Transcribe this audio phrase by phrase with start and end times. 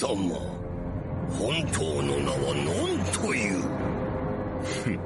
[0.00, 0.08] 様。
[1.38, 3.62] 本当の名は何という？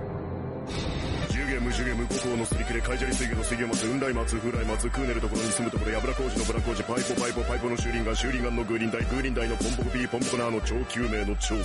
[1.30, 11.64] ジュゲムジュゲム孤高のすり切れカイジャリ水魚の水魚松雲来松風来松クーネルところに住むところ油工事のブラ工事パイポパイポパイポの修輪岩修輪岩のグーリンダイグーリンダイのポンポコピーポンポコナーの超救命の超助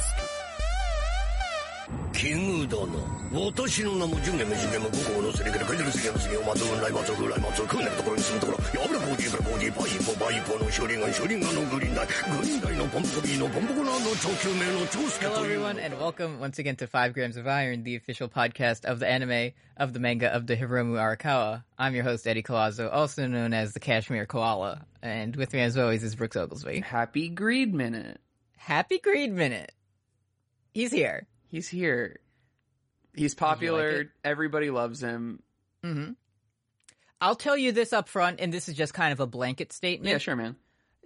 [2.15, 2.99] 奇遇だな
[3.33, 18.85] 私の名もジュゲムジュゲム五行のすり切れカイジャリ水魚の水魚松雲来松風来松クーネルところに住むところヤブラ工事ブラ工事パイポパイポの修輪岩修輪岩のグーリンダイグーリンダイのポンポコピーのポンポコナーの超救命の超助 Hello, という everyone, and welcome once again to Five Grams of Iron, the official podcast
[18.85, 21.63] of the anime, of the manga, of the Hiromu Arakawa.
[21.79, 25.79] I'm your host, Eddie Colazo, also known as the Kashmir Koala, and with me as
[25.79, 26.81] always is Brooks Oglesby.
[26.81, 28.21] Happy Greed Minute.
[28.57, 29.73] Happy Greed Minute.
[30.75, 31.27] He's here.
[31.50, 32.20] He's here.
[33.14, 33.98] He's popular.
[34.00, 34.10] like?
[34.24, 35.42] Everybody loves him.
[35.84, 36.12] Mm-hmm.
[37.22, 40.12] I'll tell you this up front, and this is just kind of a blanket statement.
[40.12, 40.56] Yeah, sure, man.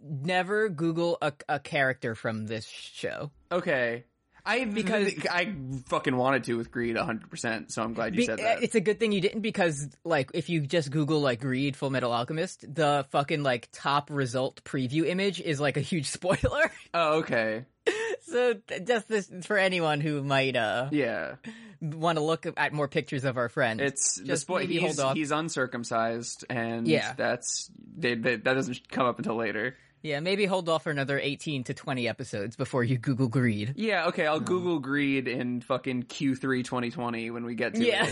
[0.02, 3.32] Never Google a, a character from this show.
[3.52, 4.06] Okay.
[4.50, 5.54] I Because- I
[5.88, 8.64] fucking wanted to with Greed 100%, so I'm glad you Be- said uh, that.
[8.64, 11.90] It's a good thing you didn't because, like, if you just Google like Greed Full
[11.90, 16.72] Metal Alchemist, the fucking like top result preview image is like a huge spoiler.
[16.94, 17.66] oh, okay.
[18.24, 21.36] so just this for anyone who might uh Yeah.
[21.82, 23.80] want to look at more pictures of our friend.
[23.82, 27.14] It's just maybe He's, he's uncircumcised, and Yeah.
[27.18, 29.76] that's they, they, that doesn't come up until later.
[30.02, 33.74] Yeah, maybe hold off for another eighteen to twenty episodes before you Google Greed.
[33.76, 34.26] Yeah, okay.
[34.26, 34.46] I'll hmm.
[34.46, 38.12] Google Greed in fucking Q3 2020 when we get to Yeah.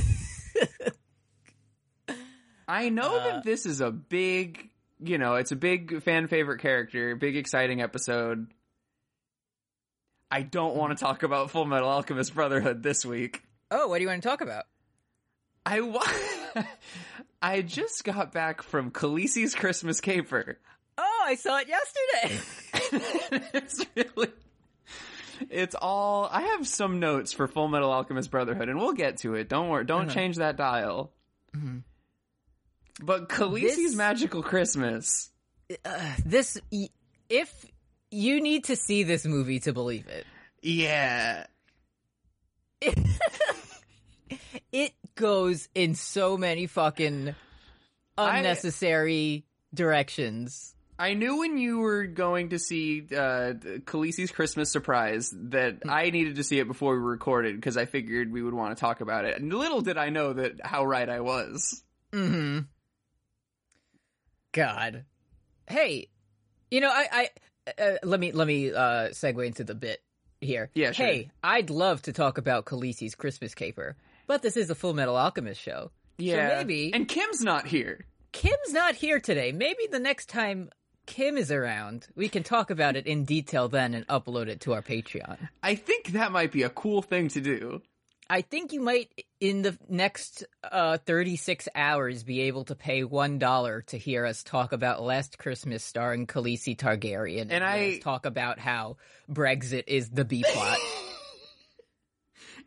[0.55, 0.93] it.
[2.67, 6.59] I know that uh, this is a big, you know, it's a big fan favorite
[6.59, 8.47] character, big exciting episode.
[10.29, 11.09] I don't want to hmm.
[11.09, 13.43] talk about Full Metal Alchemist Brotherhood this week.
[13.71, 14.65] oh, what do you want to talk about?
[15.65, 16.03] I wa-
[17.41, 20.59] I just got back from Khaleesi's Christmas Caper.
[21.27, 22.41] I saw it yesterday.
[23.53, 24.29] it's really
[25.49, 29.35] it's all I have some notes for Full Metal Alchemist Brotherhood and we'll get to
[29.35, 29.49] it.
[29.49, 29.85] Don't worry.
[29.85, 30.13] Don't uh-huh.
[30.13, 31.11] change that dial.
[31.55, 31.79] Mm-hmm.
[33.03, 35.29] But Khaleesi's This- Magical Christmas.
[35.83, 36.57] Uh, this,
[37.29, 37.65] if
[38.09, 40.25] you need to see this movie to believe it,
[40.61, 41.45] Yeah.
[44.71, 47.35] it goes in so many fucking
[48.17, 49.43] unnecessary
[49.73, 50.73] directions.
[50.99, 53.53] I knew when you were going to see uh
[53.85, 58.31] Khaleesi's Christmas surprise that I needed to see it before we recorded because I figured
[58.31, 59.39] we would want to talk about it.
[59.39, 61.83] And little did I know that how right I was.
[62.11, 62.59] Hmm.
[64.51, 65.05] God.
[65.67, 66.09] Hey,
[66.71, 67.29] you know, I,
[67.67, 70.01] I, uh, let me, let me, uh, segue into the bit
[70.41, 70.71] here.
[70.73, 71.05] Yeah, sure.
[71.05, 75.15] Hey, I'd love to talk about Khaleesi's Christmas caper, but this is a Full Metal
[75.15, 75.91] Alchemist show.
[76.17, 76.49] Yeah.
[76.49, 78.05] So maybe, And Kim's not here.
[78.31, 79.51] Kim's not here today.
[79.51, 80.69] Maybe the next time
[81.07, 84.73] Kim is around, we can talk about it in detail then and upload it to
[84.73, 85.37] our Patreon.
[85.63, 87.81] I think that might be a cool thing to do.
[88.29, 89.09] I think you might,
[89.39, 94.73] in the next uh, 36 hours, be able to pay $1 to hear us talk
[94.73, 97.43] about Last Christmas starring Khaleesi Targaryen.
[97.43, 98.97] And, And I- talk about how
[99.31, 100.77] Brexit is the B plot.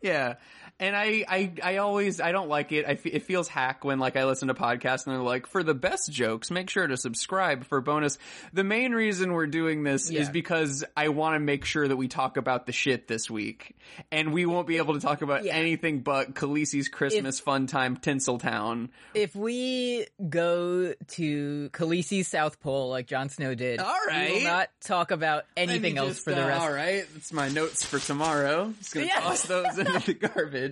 [0.01, 0.35] Yeah.
[0.81, 2.85] And I, I, I always, I don't like it.
[2.87, 5.61] I fe- it feels hack when like I listen to podcasts and they're like, for
[5.63, 8.17] the best jokes, make sure to subscribe for bonus.
[8.51, 12.07] The main reason we're doing this is because I want to make sure that we
[12.07, 13.75] talk about the shit this week.
[14.11, 15.53] And we won't be able to talk about Yeah.
[15.53, 18.89] anything but Khaleesi's Christmas fun time Tinseltown.
[19.13, 24.29] if we go to Khaleesi's South Pole like Jon Snow did, All right.
[24.31, 26.61] we will not talk about anything else just, for the uh, rest.
[26.61, 27.05] All right.
[27.13, 28.73] That's my notes for tomorrow.
[28.79, 29.19] Just gonna Yeah.
[29.19, 30.70] toss those into the garbage.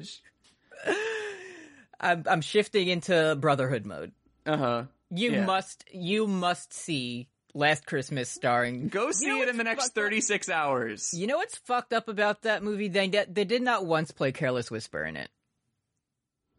[1.99, 4.11] I'm, I'm shifting into Brotherhood mode.
[4.45, 4.83] Uh huh.
[5.13, 5.45] You Yeah.
[5.45, 9.97] must, you must see Last Christmas starring Go see know it in the next fucked
[9.97, 10.03] up?
[10.03, 11.13] 36 hours.
[11.15, 12.87] You know what's fucked up about that movie?
[12.89, 15.29] They they did not once play Careless Whisper in it.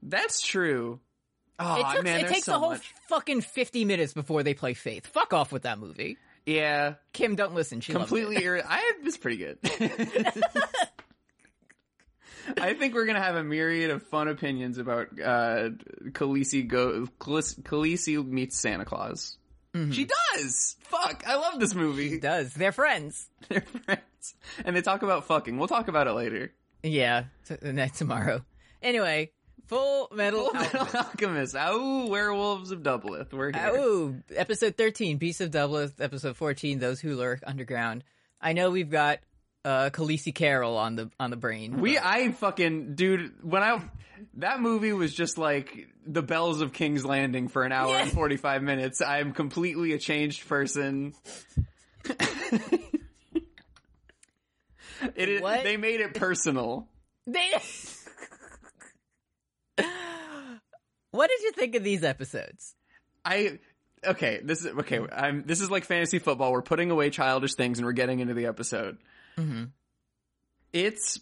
[0.03, 0.99] That's true.
[1.61, 2.93] Oh It, took, man, it takes so a whole much.
[3.09, 5.07] fucking fifty minutes before they play Faith.
[5.07, 6.17] Fuck off with that movie.
[6.45, 7.81] Yeah, Kim, don't listen.
[7.81, 8.37] She completely.
[8.37, 8.43] it.
[8.45, 9.59] irri- I it's pretty good.
[12.59, 15.71] I think we're gonna have a myriad of fun opinions about uh,
[16.11, 19.37] Khaleesi go Khaleesi meets Santa Claus.
[19.93, 20.77] She does.
[20.81, 22.15] Fuck, I love this movie.
[22.15, 22.53] It does.
[22.55, 23.29] They're friends.
[23.49, 24.35] They're friends,
[24.65, 25.59] and they talk about fucking.
[25.59, 26.53] We'll talk about it later.
[26.83, 28.45] Yeah, t- the night tomorrow.
[28.83, 29.31] Anyway,
[29.71, 30.47] Full Metal.
[30.47, 31.55] Full Metal Alchemist.
[31.57, 33.33] Oh, werewolves of Dublith.
[33.33, 33.73] We're here.
[33.77, 38.03] Ooh, episode 13, Beasts of Dublith, episode 14, Those Who Lurk Underground.
[38.41, 39.21] I know we've got
[39.65, 41.81] uh Khaleesi Carroll on the on the brain.
[41.81, 43.83] We, I fucking, dude, when I,
[44.35, 48.03] that movie was just like the bells of King's Landing for an hour Yeah.
[48.03, 49.01] and 45 minutes.
[49.03, 51.15] I'm completely a changed person.
[55.17, 55.63] It is, What?
[55.65, 56.87] they made it personal.
[57.27, 57.51] They.
[61.11, 62.75] what did you think of these episodes?
[63.25, 63.59] I
[64.05, 64.41] okay.
[64.43, 65.01] This is okay.
[65.13, 65.45] I'm.
[65.47, 66.53] This is like fantasy football.
[66.53, 68.99] We're putting away childish things and we're getting into the episode.
[69.41, 69.65] Mm-hmm.
[70.73, 71.19] It's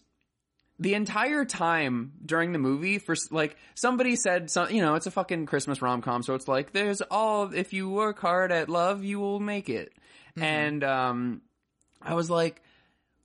[0.79, 5.11] the entire time during the movie for like somebody said some you know it's a
[5.11, 9.19] fucking christmas rom-com so it's like there's all if you work hard at love you
[9.19, 9.93] will make it.
[10.37, 11.43] And um
[12.01, 12.63] i was like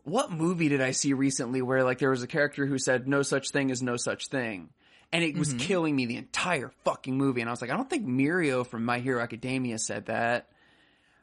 [0.03, 3.21] what movie did i see recently where like there was a character who said no
[3.21, 4.69] such thing is no such thing
[5.11, 7.87] and it was killing me the entire fucking movie and i was like i don't
[7.87, 10.49] think mirio from my hero academia said that.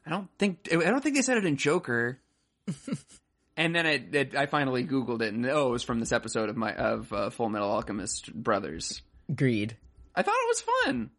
[0.07, 2.21] I don't think i don't think they said it in joker
[3.57, 6.49] and then it, it, I finally Googled it, and oh, it was from this episode
[6.49, 9.03] of my of uh, Full Metal Alchemist Brothers.
[9.35, 9.77] Greed.
[10.15, 11.11] I thought it was fun,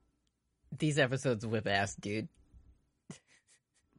[0.77, 2.27] These episodes whip ass, dude.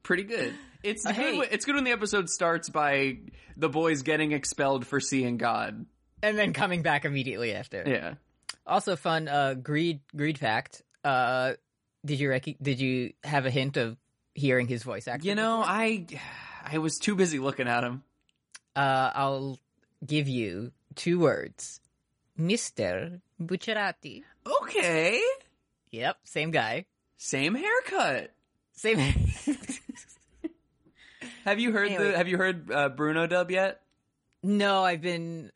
[0.03, 0.53] pretty good.
[0.83, 1.17] It's Uh, good.
[1.17, 1.39] hey.
[1.39, 3.19] when- It's good when the episode starts by
[3.57, 5.87] the boys getting expelled for seeing God.
[6.23, 7.83] And then coming back immediately after.
[7.87, 8.15] Yeah,
[8.67, 9.29] Also fun.
[9.29, 10.01] Uh, greed.
[10.15, 10.83] Greed fact.
[11.05, 11.55] Uh,
[12.05, 13.97] did you rec- Did you have a hint of
[14.35, 15.27] hearing his voice actor?
[15.27, 16.07] you know, I
[16.65, 18.03] I was too busy looking at him.
[18.75, 19.59] Uh, I'll
[20.07, 21.81] give you two words.
[22.37, 24.23] Mister Bucciarati.
[24.63, 25.21] Okay,
[25.91, 26.87] Yep, same guy.
[27.17, 28.33] same haircut.
[28.73, 28.99] Same.
[31.45, 32.11] Have you heard Anyway.
[32.13, 33.81] the Have you heard uh, Bruno dub yet?
[34.43, 35.51] no, I've been.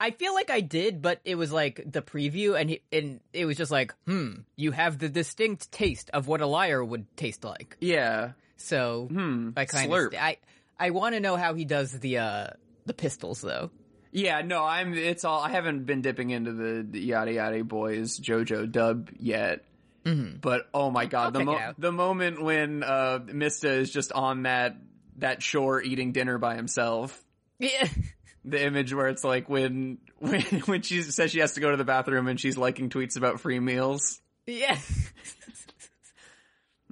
[0.00, 3.44] I feel like I did, but it was like the preview, and he, and it
[3.46, 7.44] was just like, hmm, you have the distinct taste of what a liar would taste
[7.44, 7.76] like.
[7.80, 8.32] Yeah.
[8.56, 9.50] So Hmm.
[9.56, 10.38] I kind of I
[10.78, 12.46] I want to know how he does the uh
[12.86, 13.70] the pistols though.
[14.12, 14.94] Yeah, no, I'm.
[14.94, 15.40] It's all.
[15.40, 19.64] I haven't been dipping into the, the yada yada boys JoJo dub yet.
[20.04, 24.12] But oh my god, the check it mo- the moment when uh Mista is just
[24.12, 24.76] on that
[25.16, 27.22] that shore eating dinner by himself.
[27.58, 27.88] Yeah.
[28.46, 31.78] The image where it's like when when when she says she has to go to
[31.78, 34.20] the bathroom and she's liking tweets about free meals.
[34.46, 34.78] Yeah.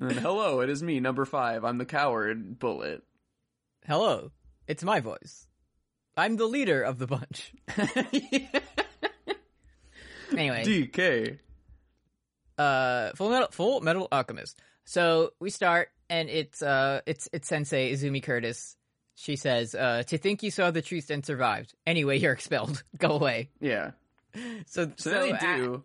[0.01, 1.63] And hello, it is me, number five.
[1.65, 2.59] I'm the coward.
[2.59, 3.05] Bullet.
[3.87, 4.31] Hello.
[4.67, 5.47] It's my voice.
[6.17, 7.53] I'm the leader of the bunch.
[10.33, 11.39] Anyway, DK.
[12.57, 14.59] uh Full Metal Full Metal Alchemist.
[14.87, 18.77] So we start and it's uh it's it's Sensei Izumi Curtis.
[19.15, 21.75] She says, uh, to think you saw the truth and survived.
[21.87, 22.83] Anyway, you're expelled.
[22.97, 23.51] Go away.
[23.61, 23.91] Yeah.
[24.67, 25.85] So, So, then they do.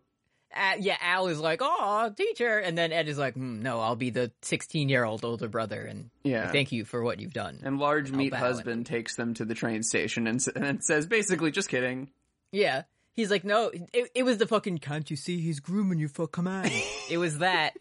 [0.58, 3.96] A- yeah, Al is like, "Oh, teacher," and then Ed is like, hmm, "No, I'll
[3.96, 6.52] be the 16 year old older brother, and Yeah.
[6.52, 9.84] thank you for what you've done." And large meat husband takes them to the train
[9.84, 12.10] station and, and says basically, just kidding.
[12.52, 12.84] yeah,
[13.14, 16.28] he's like, "No, it, it was the fucking can't you see he's grooming you for
[16.28, 16.72] command."
[17.10, 17.74] it was that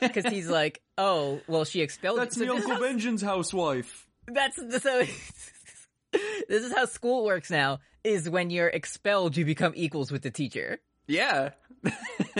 [0.00, 4.06] because he's like, "Oh, well, she expelled." That's so the this Uncle Benjamin's housewife.
[4.26, 5.02] That's so.
[6.12, 7.80] this is how school works now.
[8.04, 10.78] Is when you're expelled, you become equals with the teacher.
[11.08, 11.50] Yeah.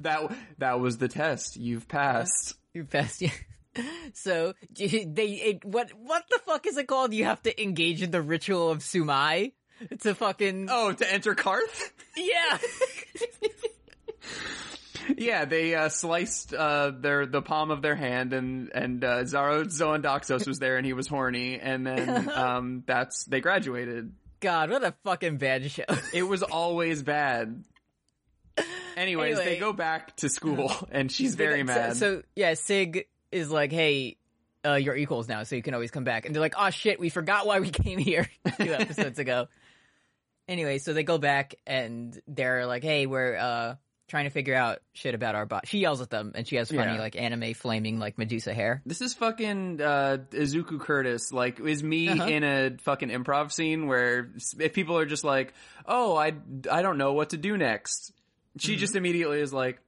[0.00, 1.56] that that was the test.
[1.56, 2.54] You've passed.
[2.74, 3.22] You passed.
[3.22, 3.30] Yeah.
[4.14, 7.14] So they it, what what the fuck is it called?
[7.14, 9.52] You have to engage in the ritual of sumai
[10.00, 11.92] to fucking Oh, to enter Qarth?
[12.16, 12.58] yeah.
[15.16, 19.64] yeah, they uh, sliced uh, their the palm of their hand, and and uh, Xaro
[19.64, 24.12] Xhoan Daxos was there, and he was horny, and then um, that's they graduated.
[24.40, 25.84] God, what a fucking bad show.
[26.14, 27.62] It was always bad.
[28.96, 29.54] Anyways, Anyway.
[29.54, 31.96] they go back to school, and she's very mad.
[31.96, 34.16] So, yeah, Sig is like, "Hey,
[34.64, 36.98] uh, you're equals now, so you can always come back." And they're like, "Oh shit,
[37.00, 38.28] we forgot why we came here
[38.58, 39.48] two episodes ago."
[40.48, 43.76] Anyway, so they go back and they're like, "Hey, we're uh
[44.08, 46.68] trying to figure out shit about our bot." She yells at them, and she has
[46.68, 46.98] funny Yeah.
[46.98, 48.82] like anime flaming like Medusa hair.
[48.84, 51.30] This is fucking uh, Izuku Curtis.
[51.30, 52.24] Like, is me Uh-huh.
[52.26, 55.54] in a fucking improv scene where if people are just like,
[55.86, 56.32] "Oh, I
[56.68, 58.12] I don't know what to do next,"
[58.60, 58.80] she Mm-hmm.
[58.80, 59.80] just immediately is like,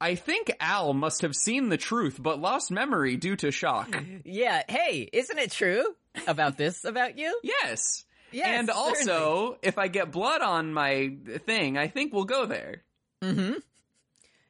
[0.00, 4.62] "I think Al must have seen the truth but lost memory due to shock." Yeah.
[4.68, 5.84] Hey, isn't it true
[6.26, 7.38] about this about you?
[7.44, 8.04] yes.
[8.32, 11.16] Yes, and also, if I get blood on my
[11.46, 12.82] thing, I think we'll go there.
[13.22, 13.58] Mm-hmm.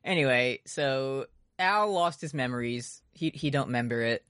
[0.05, 1.27] Anyway, so
[1.59, 3.03] Al lost his memories.
[3.13, 4.25] He he don't remember it.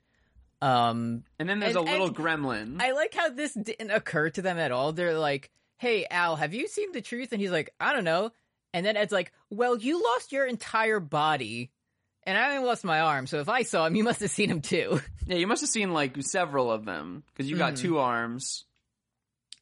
[0.63, 2.81] Um, And then there's And- a little gremlin.
[2.81, 4.93] I like how this didn't occur to them at all.
[4.93, 8.33] They're like, "Hey, Al, have you seen the truth?" And he's like, "I don't know."
[8.75, 11.71] And then Ed's like, "Well, you lost your entire body,
[12.25, 13.27] and I only lost my arm.
[13.27, 15.71] So if I saw him, you must have seen him too." yeah, you must have
[15.71, 17.79] seen like several of them because you got Mhm.
[17.81, 18.65] two arms.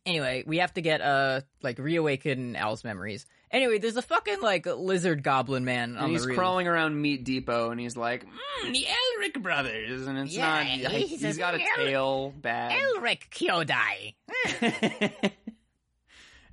[0.04, 3.24] anyway, we have to get uh like reawaken Al's memories.
[3.52, 6.38] Anyway, there's a fucking like lizard goblin man on And he's the roof.
[6.38, 10.46] crawling around Meat Depot, and he's like, mm, "The Elric brothers," and it's Yeah,
[10.82, 10.92] not.
[10.92, 12.72] he he's says, got a "El- tail, bad.
[12.72, 14.14] Elric Kyodai.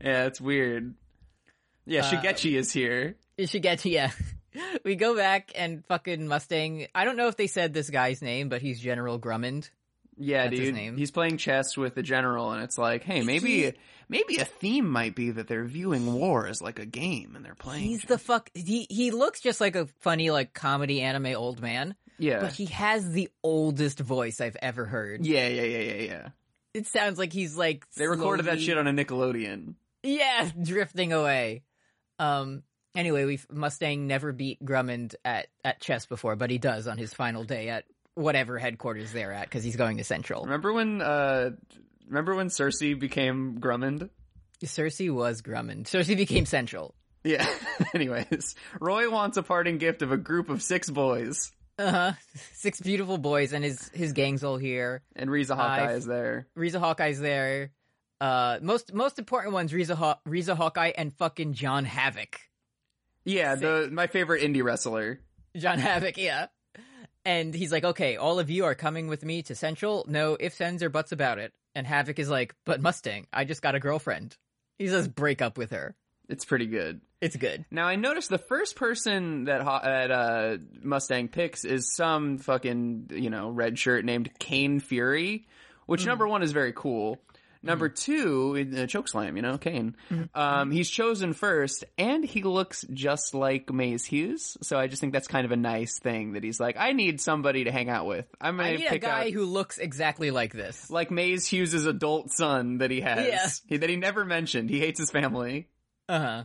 [0.02, 0.94] yeah, it's weird.
[1.90, 3.16] Yeah, Uh, Shigechi is here.
[3.38, 4.12] You should get to yeah.
[4.84, 6.88] We go back and fucking Mustang.
[6.96, 9.70] I don't know if they said this guy's name, but he's General Grumman.
[10.18, 10.76] Yeah, That's his dude.
[10.76, 10.98] name.
[10.98, 13.74] He's playing chess with the general, and it's like, hey, maybe
[14.10, 17.56] maybe a theme might be that they're viewing war as like a game, and they're
[17.56, 17.84] playing.
[17.84, 18.10] He's chess.
[18.10, 18.50] the fuck.
[18.54, 22.66] He he looks just like a funny like comedy anime old man, yeah, but he
[22.66, 25.26] has the oldest voice I've ever heard.
[25.26, 26.28] yeah, yeah, yeah, yeah, yeah.
[26.74, 29.76] It sounds like he's like They recorded that shit on a Nickelodeon.
[30.04, 31.64] Yeah, drifting away.
[32.20, 32.64] Um.
[32.96, 37.14] Anyway, we Mustang never beat Grumman at at chess before, but he does on his
[37.14, 37.86] final day at
[38.16, 40.44] whatever headquarters they're at because he's going to Central.
[40.44, 41.02] Remember when?
[41.02, 41.52] uh
[42.08, 44.10] Remember when Cersei became Grumman?
[44.66, 45.84] Cersei was Grumman.
[45.84, 46.96] Cersei became Central.
[47.24, 47.46] Yeah.
[47.94, 52.12] Anyways, Roy wants a parting gift of a group of six boys, Uh huh.
[52.54, 55.04] Six beautiful boys, and his his gang's all here.
[55.16, 56.48] and Riza Hawkeye I- is there.
[56.56, 57.72] Riza Hawkeye's there.
[58.20, 62.40] Uh, most most important ones: Riza Haw- Riza Hawkeye and fucking John Havoc.
[63.26, 65.20] Yeah, the my favorite indie wrestler.
[65.56, 66.48] John Havoc, yeah.
[67.26, 70.06] And he's like, okay, all of you are coming with me to Central.
[70.08, 71.54] No ifs, ands, or buts about it.
[71.76, 74.36] And Havoc is like, but Mustang, I just got a girlfriend.
[74.78, 75.96] He says, break up with her.
[76.30, 77.02] It's pretty good.
[77.22, 77.66] It's good.
[77.72, 83.30] Now I noticed the first person that that uh, Mustang picks is some fucking you
[83.30, 85.48] know red shirt named Kane Fury,
[85.86, 87.18] which number one is very cool.
[87.62, 89.98] Number two, in the chokeslam, you know, Kane.
[90.34, 94.56] Um, he's chosen first, and he looks just like Maes Hughes.
[94.62, 97.20] So I just think that's kind of a nice thing that he's like, I need
[97.20, 98.26] somebody to hang out with.
[98.40, 100.90] I'm gonna I need a guy out who looks exactly like this.
[100.90, 103.50] like Maes Hughes' adult son that he has, Yeah.
[103.68, 104.70] he, that he never mentioned.
[104.70, 105.68] He hates his family.
[106.08, 106.44] Uh huh.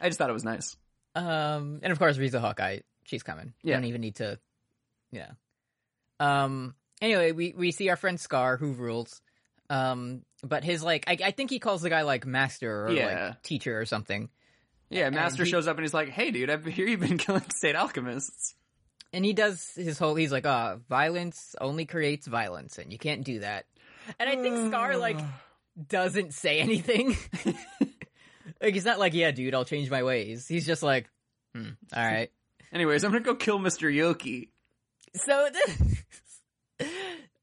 [0.00, 0.76] I just thought it was nice.
[1.16, 3.54] Um, and of course, Riza Hawkeye, she's coming.
[3.64, 3.76] You Yeah.
[3.78, 4.38] don't even need to,
[5.10, 5.30] Yeah.
[6.20, 9.20] Um, anyway, we, we see our friend Scar, who rules.
[9.70, 13.26] Um, but his, like, I, I think he calls the guy, like, master or, Yeah.
[13.28, 14.28] like, teacher or something.
[14.90, 17.44] Yeah, Master he- shows up and he's like, "Hey, dude, I hear you've been killing
[17.54, 18.54] state alchemists."
[19.12, 23.24] And he does his whole, he's like, ah, violence only creates violence, and you can't
[23.24, 23.66] do that.
[24.18, 25.18] And I think Scar, like,
[25.88, 27.16] doesn't say anything.
[28.62, 30.48] like, he's not like, yeah, dude, I'll change my ways.
[30.48, 31.08] He's just like,
[31.54, 32.30] hmm, alright.
[32.72, 33.92] Anyways, I'm gonna go kill Mr.
[33.94, 34.48] Yoki.
[35.14, 35.48] So,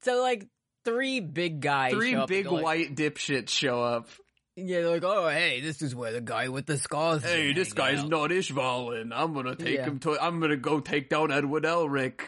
[0.01, 0.48] so like
[0.86, 4.08] three big guys, Three show up big go like- white dipshits show up.
[4.58, 7.24] Yeah, they're like, oh, hey, this is where the guy with the scars.
[7.24, 9.12] Hey, this guy's out." not Ishvalan.
[9.13, 9.84] I'm gonna take Yeah.
[9.86, 10.18] him to.
[10.18, 12.22] I'm gonna go take down Edward Elric.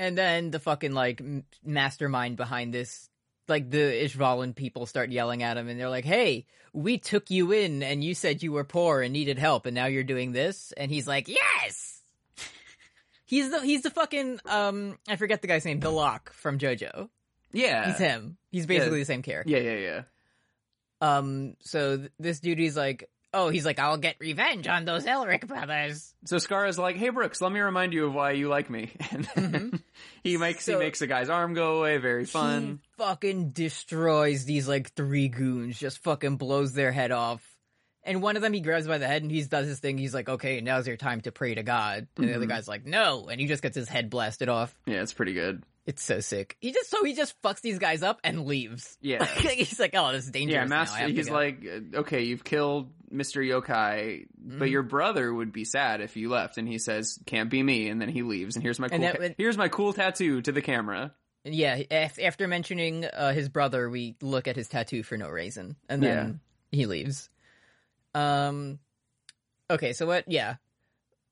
[0.00, 1.22] And then the fucking like
[1.64, 3.08] mastermind behind this,
[3.46, 7.52] like the Ishvalan people start yelling at him, and they're like, "Hey, we took you
[7.52, 10.72] in, and you said you were poor and needed help, and now you're doing this."
[10.76, 12.02] And he's like, "Yes."
[13.26, 17.08] He's the he's the fucking um I forget the guy's name, the Lock from JoJo.
[17.52, 18.36] Yeah, He's him.
[18.50, 19.50] He's basically the same character.
[19.50, 20.02] yeah, yeah, yeah.
[21.00, 25.04] Um, so th- this dude is like, oh, he's like, I'll get revenge on those
[25.06, 26.12] Elric brothers.
[26.26, 28.90] So Scar is like, "Hey, Brooks, let me remind you of why you like me."
[29.10, 29.82] And then
[30.22, 31.96] he makes So- he makes the guy's arm go away.
[31.98, 32.80] Very fun.
[32.82, 37.42] He fucking destroys these like three goons, just fucking blows their head off.
[38.02, 39.98] And one of them he grabs by the head and he does his thing.
[39.98, 42.08] He's like, okay, now's your time to pray to God.
[42.16, 43.28] And the other guy's like, no.
[43.28, 44.74] And he just gets his head blasted off.
[44.86, 45.62] Yeah, it's pretty good.
[45.90, 46.56] It's so sick.
[46.60, 48.96] He just, so he just fucks these guys up and leaves.
[49.00, 49.24] Yeah.
[49.26, 50.54] he's like, oh, this is dangerous.
[50.54, 51.08] Yeah, Master.
[51.08, 53.44] He's like, uh, okay, you've killed Mr.
[53.44, 54.64] Yokai, but Mm-hmm.
[54.66, 56.58] your brother would be sad if you left.
[56.58, 58.54] And he says, "Can't be me." And then he leaves.
[58.54, 58.94] And here's my cool.
[58.94, 61.12] And that ta- here's my cool tattoo to the camera.
[61.44, 66.02] Yeah, after mentioning uh, his brother, we look at his tattoo for no reason, and
[66.02, 67.28] then he leaves.
[68.14, 68.78] Um,
[69.68, 70.24] okay, so what?
[70.30, 70.56] Yeah,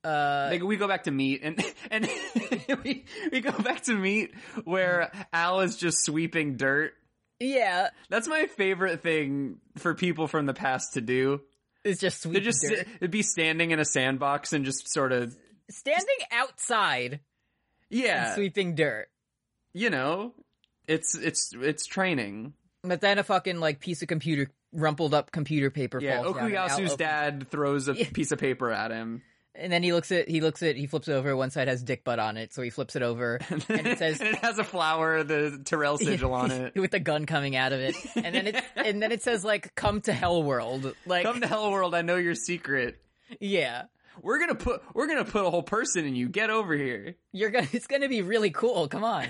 [0.04, 2.08] uh, Like we go back to meet and and
[2.84, 4.32] we we go back to meet
[4.64, 6.92] where Al is just sweeping dirt.
[7.40, 11.40] yeah, That's my favorite thing for people from the past to do.
[11.84, 12.30] it's just.
[12.30, 12.86] They just dirt.
[12.96, 15.36] it'd be standing in a sandbox and just sort of
[15.70, 17.20] standing outside,
[17.90, 19.08] yeah, sweeping dirt.
[19.74, 20.32] you know,
[20.86, 22.54] it's it's it's training.
[22.82, 26.46] But then a fucking like piece of computer, rumpled up computer paper Yeah, falls down.
[26.46, 29.22] and Al Okuyasu's dad throws a piece of paper at him.
[29.58, 31.36] And then he looks at he looks at he flips it over.
[31.36, 34.20] One side has dick butt on it, so he flips it over, and it says
[34.20, 36.74] and it has a flower, the Terrell sigil on it.
[36.74, 39.74] with the gun coming out of it, and then it and then it says like
[39.74, 42.98] "Come to Hell World." Like, Come to Hell World, I know your secret.
[43.40, 43.84] yeah,
[44.22, 46.28] We're gonna put we're gonna put a whole person in you.
[46.28, 47.16] Get over here.
[47.32, 48.88] you're gonna it's gonna be really cool.
[48.88, 49.26] Come on.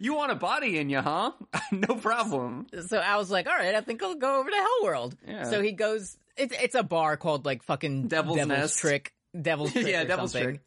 [0.00, 1.32] you want a body in you, huh?
[1.70, 2.66] no problem.
[2.86, 5.16] so I was like, all right, I think I'll go over to Hell World.
[5.26, 5.44] Yeah.
[5.44, 8.78] So he goes it's it's a bar called like fucking Devil's Nest.
[8.78, 10.48] Trick, Devil's Trick, Yeah, Devil's something.
[10.48, 10.60] Trick.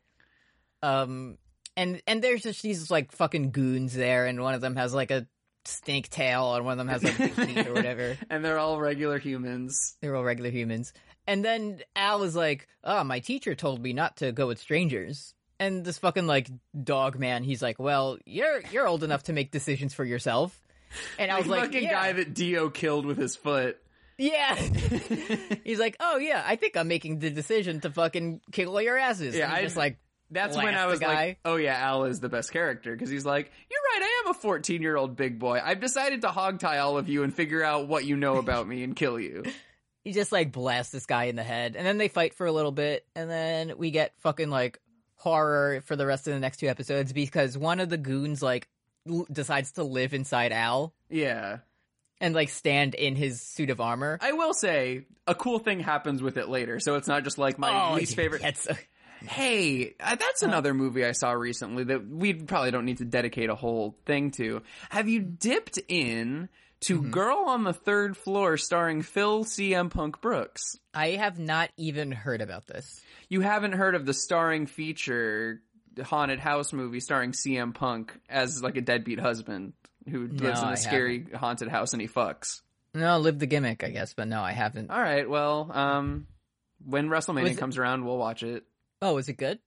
[0.82, 1.38] Um,
[1.76, 5.12] and and there's just these like fucking goons there, and one of them has like
[5.12, 5.28] a
[5.66, 8.18] snake tail, and one of them has like teeth or whatever.
[8.30, 9.96] and they're all regular humans.
[10.02, 10.94] They're all regular humans.
[11.28, 15.34] And then Al is like, "Oh, my teacher told me not to go with strangers."
[15.60, 16.50] And this fucking like
[16.84, 20.60] dog man, he's like, "Well, you're you're old enough to make decisions for yourself."
[21.20, 21.92] And I was the like, fucking yeah.
[21.92, 23.78] guy that Dio killed with his foot.
[24.18, 24.56] Yeah.
[25.64, 28.98] He's like, oh yeah, I think I'm making the decision to fucking kick all your
[28.98, 29.36] asses.
[29.36, 29.98] Yeah, And he's I- just like,
[30.32, 31.14] That's when I was guy.
[31.14, 34.32] like, oh yeah, Al is the best character because he's like, you're right, I am
[34.32, 35.62] a 14 year old big boy.
[35.64, 38.68] I've decided to hog tie all of you and figure out what you know about
[38.68, 39.44] me and kill you.
[40.04, 42.52] he just like blasts this guy in the head, and then they fight for a
[42.52, 44.80] little bit, and then we get fucking like
[45.16, 48.68] horror for the rest of the next two episodes because one of the goons like
[49.10, 51.58] l- decides to live inside Al Yeah.
[52.20, 54.18] And like stand in his suit of armor.
[54.22, 57.58] I will say, a cool thing happens with it later, so it's not just like
[57.60, 58.42] my Oh, least favorite.
[58.42, 58.68] That's
[59.22, 63.50] Hey, uh, that's another movie I saw recently that we probably don't need to dedicate
[63.50, 64.62] a whole thing to.
[64.90, 66.50] Have you dipped in
[66.82, 70.78] to Girl on the Third Floor starring Phil CM Punk Brooks?
[70.94, 73.02] I have not even heard about this.
[73.28, 75.64] You haven't heard of the starring feature
[76.04, 79.74] haunted house movie starring CM Punk as like a deadbeat husband
[80.10, 82.62] who lives in I a scary haunted house and he fucks.
[82.94, 84.90] No, live the gimmick, I guess, but no, I haven't.
[84.90, 86.28] All right, well, um,
[86.86, 88.64] when WrestleMania it- comes around, we'll watch it.
[89.02, 89.60] Oh, is it good?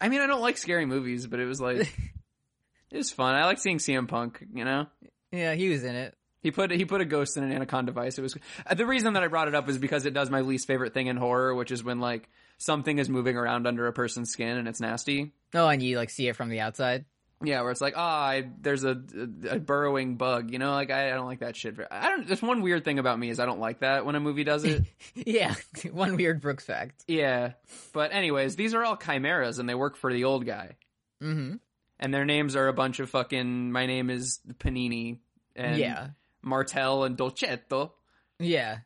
[0.00, 1.80] I mean, I don't like scary movies, but it was like
[2.90, 3.34] it was fun.
[3.34, 4.44] I like seeing CM Punk.
[4.54, 4.86] You know,
[5.32, 6.14] Yeah, he was in it.
[6.40, 8.18] he put he put a ghost in an anaconda device.
[8.18, 10.40] It was uh, the reason that I brought it up is because it does my
[10.40, 13.92] least favorite thing in horror, which is when like something is moving around under a
[13.92, 15.32] person's skin and it's nasty.
[15.54, 17.04] Oh, and you like see it from the outside.
[17.42, 19.00] Yeah, where it's like, ah, I there's a,
[19.44, 20.50] a, a burrowing bug.
[20.50, 21.76] You know, like I, I don't like that shit.
[21.90, 22.26] I don't.
[22.26, 24.64] There's one weird thing about me is I don't like that when a movie does
[24.64, 24.82] it.
[25.14, 25.54] Yeah,
[25.92, 27.04] one weird Brooks fact.
[27.06, 27.52] yeah,
[27.92, 30.76] but anyways, these are all chimeras and they work for the old guy.
[31.22, 31.56] Mm-hmm.
[32.00, 33.70] and their names are a bunch of fucking.
[33.72, 35.18] My name is Panini
[35.54, 36.08] and Yeah,
[36.42, 37.92] Martel and Dolcetto.
[38.40, 38.78] yeah.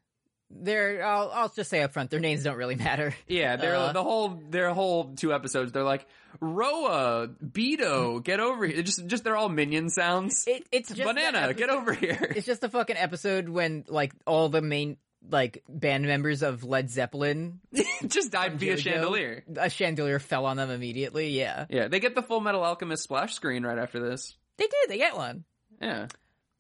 [0.55, 1.05] They're.
[1.05, 3.15] I'll, I'll just say up front, their names don't really matter.
[3.27, 3.93] Yeah, they're Uh.
[3.93, 5.73] the whole their whole two episodes.
[5.73, 6.07] They're like
[6.41, 8.83] Roa, Beto, get over here.
[8.83, 10.45] Just just they're all minion sounds.
[10.47, 12.33] It, it's Banana, that epi- get over here.
[12.37, 14.97] It's just a fucking episode when like all the main
[15.31, 17.61] like band members of Led Zeppelin,
[18.07, 19.45] just died via JoJo, chandelier.
[19.57, 21.31] A chandelier fell on them immediately.
[21.31, 24.37] Yeah, Yeah, they get the Full Metal Alchemist splash screen right after this.
[24.59, 24.89] they did.
[24.91, 25.45] They get one.
[25.81, 26.07] Yeah,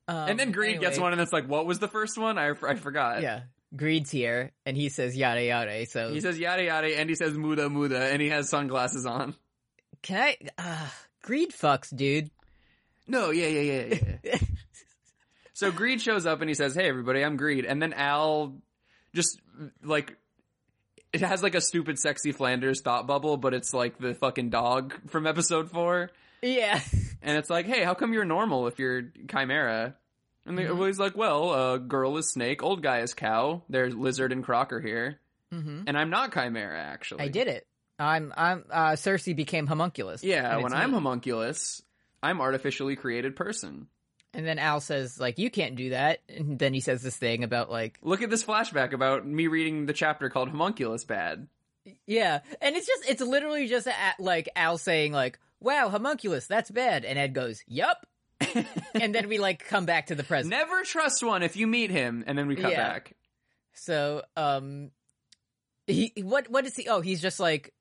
[0.09, 2.39] Um, and then Greed gets one, and it's like, what was the first one?
[2.39, 3.23] I I forgot.
[3.23, 3.41] Yeah,
[3.75, 5.87] Greed's here, and he says yada yada.
[5.87, 9.35] So He says yada yada, and he says muda muda, and he has sunglasses on.
[10.03, 10.37] can I?
[10.59, 10.89] Uh,
[11.23, 12.31] Greed fucks, dude.
[13.07, 14.39] No, yeah, yeah, yeah, yeah.
[15.53, 18.57] so Greed shows up and he says, "Hey, everybody, I'm Greed," and then Al
[19.15, 19.41] just
[19.83, 20.17] like
[21.13, 24.95] it has like a stupid, sexy Flanders thought bubble, but it's like the fucking dog
[25.09, 26.11] from episode four,
[26.43, 26.81] yeah.
[27.23, 29.97] and it's like, "Hey, how come you're normal if you're Chimera?"
[30.45, 33.63] And they, well, he's like, "Well, uh, girl is snake, old guy is cow.
[33.69, 37.23] There's lizard and Crocker here, hmm and I'm not Chimera actually.
[37.23, 37.67] I did it.
[37.99, 38.33] I'm.
[38.37, 38.65] I'm.
[38.71, 40.25] Uh, Cersei became homunculus.
[40.25, 40.95] Yeah, when I'm me.
[40.95, 41.83] homunculus,
[42.23, 43.87] I'm artificially created person."
[44.35, 46.21] And then Al says, like, you can't do that.
[46.27, 49.85] And then he says this thing about, like, Look at this flashback about me reading
[49.85, 51.49] the chapter called Homunculus Bad.
[52.07, 52.41] yeah.
[52.63, 57.05] And it's just, it's literally just, a, like, Al saying, like, wow, homunculus, that's bad.
[57.05, 58.07] And Ed goes, yup.
[59.01, 60.51] and then we, like, come back to the present.
[60.51, 62.89] Never trust one if you meet him, and then we cut Yeah.
[62.89, 63.15] back.
[63.75, 64.91] So, um,
[65.87, 66.89] he, what, what is he?
[66.89, 67.73] Oh, he's just like,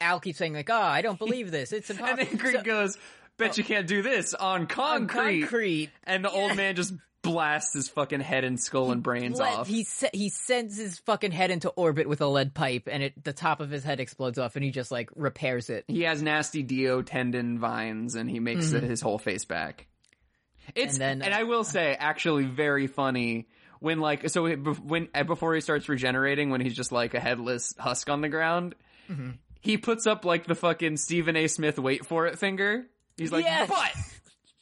[0.00, 1.72] Al keeps saying, like, oh, I don't believe this.
[1.72, 2.24] It's And impossible.
[2.26, 2.96] then Greed goes,
[3.36, 5.40] Bet you can't do this on On concrete.
[5.42, 5.90] concrete.
[6.04, 9.66] And the old man just blasts his fucking head and skull and brains off.
[9.66, 13.22] He se- he sends his fucking head into orbit with a lead pipe, and it
[13.22, 15.84] the top of his head explodes off, and he just like repairs it.
[15.86, 19.86] He has nasty Dio tendon vines, and he makes his whole face back.
[20.74, 20.94] It's.
[20.94, 23.48] And and, then, uh, I will say, actually, very funny
[23.80, 27.74] when like so when uh, before he starts regenerating, when he's just like a headless
[27.78, 28.74] husk on the ground,
[29.10, 29.30] Mm-hmm.
[29.60, 31.48] he puts up like the fucking Stephen A.
[31.48, 32.86] Smith wait for it finger.
[33.16, 33.68] He's like, Yes.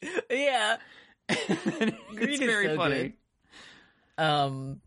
[0.00, 0.76] but Yeah.
[1.28, 1.92] it's
[2.32, 3.14] is very so funny.
[4.16, 4.24] good.
[4.24, 4.80] Um.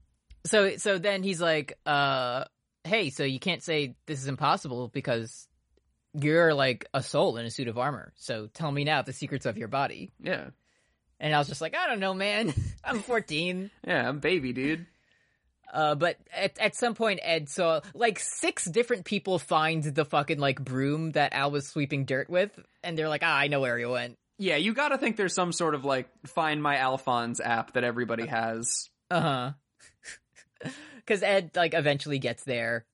[0.45, 2.45] So so then he's like, uh,
[2.83, 5.47] hey, so you can't say this is impossible because
[6.13, 8.11] you're like a soul in a suit of armor.
[8.15, 10.11] So tell me now the secrets of your body.
[10.19, 10.49] Yeah,
[11.21, 12.53] And I was just like, I don't know, man.
[12.83, 13.69] I'm 14.
[13.87, 14.87] yeah, I'm baby, dude.
[15.71, 20.39] Uh, but at, at some point, Ed saw like six different people find the fucking
[20.39, 22.51] like broom that Al was sweeping dirt with,
[22.83, 24.17] and they're like, ah, I know where he went.
[24.37, 27.83] Yeah, you got to think there's some sort of like Find My Alphonse app that
[27.85, 28.89] everybody has.
[29.11, 29.19] Uh
[30.63, 30.69] huh.
[30.97, 32.85] because Ed like eventually gets there.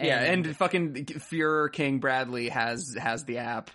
[0.00, 3.70] yeah, and fucking Führer King Bradley has has the app.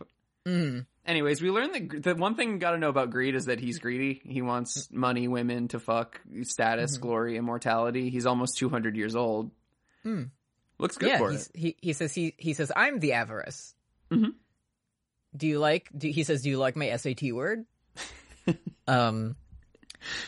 [0.45, 0.85] Mhm.
[1.05, 3.59] Anyways, we learned that the one thing you got to know about greed is that
[3.59, 4.21] he's greedy.
[4.25, 7.01] He wants money, women to fuck, status, Mhm.
[7.01, 8.09] glory, immortality.
[8.09, 9.51] He's almost 200 years old.
[10.03, 10.31] Mm.
[10.79, 11.47] Looks good yeah, for it.
[11.53, 13.75] he he says he he says I'm the avarice.
[14.11, 14.33] Mhm.
[15.37, 15.89] Do you like?
[15.95, 17.65] Do, he says, "Do you like my SAT word?"
[18.87, 19.35] um.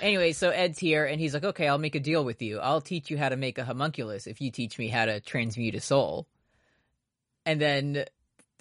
[0.02, 2.60] Anyway, so Ed's here, and he's like, "Okay, I'll make a deal with you.
[2.60, 5.76] I'll teach you how to make a homunculus if you teach me how to transmute
[5.76, 6.28] a soul."
[7.46, 8.06] And then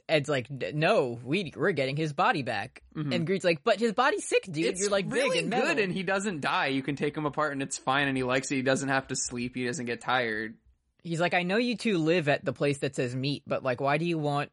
[0.09, 3.15] Ed's like, "No, we we're getting his body back." Mhm.
[3.15, 4.67] And Greed's like, "But his body's sick, dude.
[4.67, 6.69] It's You're like really big and metal." good, and he doesn't die.
[6.69, 8.07] You can take him apart, and it's fine.
[8.09, 8.57] And he likes it.
[8.57, 9.55] He doesn't have to sleep.
[9.57, 10.55] He doesn't get tired.
[11.03, 13.81] He's like, I know you two live at the place that says meat, but like,
[13.81, 14.51] why do you want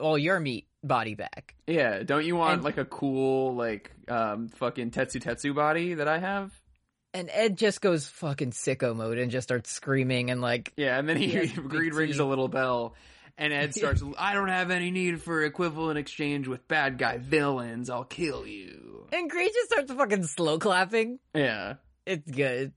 [0.00, 1.54] all your meat body back?
[1.66, 6.08] Yeah, don't you want And- like a cool like um fucking Tetsu Tetsu body that
[6.08, 6.52] I have?
[7.14, 11.08] And Ed just goes fucking sicko mode and just starts screaming and like, Yeah, and
[11.08, 12.94] then he, He Greed rings a little bell,
[13.38, 14.02] and Ed starts.
[14.18, 17.90] I don't have any need for equivalent exchange with bad guy villains.
[17.90, 19.06] I'll kill you.
[19.12, 21.18] and Greed just starts fucking slow clapping.
[21.34, 21.74] Yeah,
[22.06, 22.72] It's good.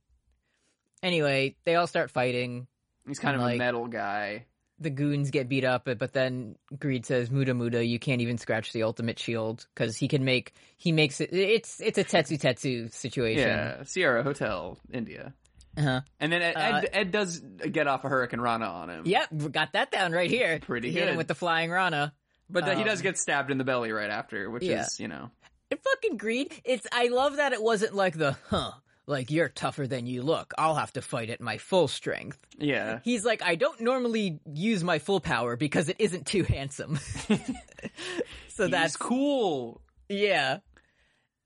[1.03, 2.67] Anyway, they all start fighting.
[3.07, 4.45] he's kind of Like- a metal guy.
[4.79, 8.73] The goons get beat up, but then Greed says, "Muda Muda, you can't even scratch
[8.73, 11.31] the ultimate shield because he can make he makes it.
[11.31, 13.47] It's it's a Tetsu Tetsu situation.
[13.47, 15.33] Yeah, Sierra Hotel, India.
[15.77, 16.01] Uh-huh.
[16.19, 19.03] And then Ed, Uh, Ed, Ed does get off a Hurricane Rana on him.
[19.05, 20.59] Yep, got that down right here.
[20.59, 21.17] Pretty Hit him good.
[21.17, 22.13] with the flying Rana.
[22.49, 24.81] but he does um, get stabbed in the belly right after, which Yeah.
[24.85, 25.31] is you know.
[25.71, 26.53] It fucking Greed.
[26.63, 28.71] It's I love that it wasn't like the huh,
[29.07, 30.53] like you're tougher than you look.
[30.57, 32.37] I'll have to fight at my full strength.
[32.57, 36.99] Yeah, He's like, I don't normally use my full power because it isn't too handsome.
[38.49, 39.81] so that's cool.
[40.09, 40.59] yeah.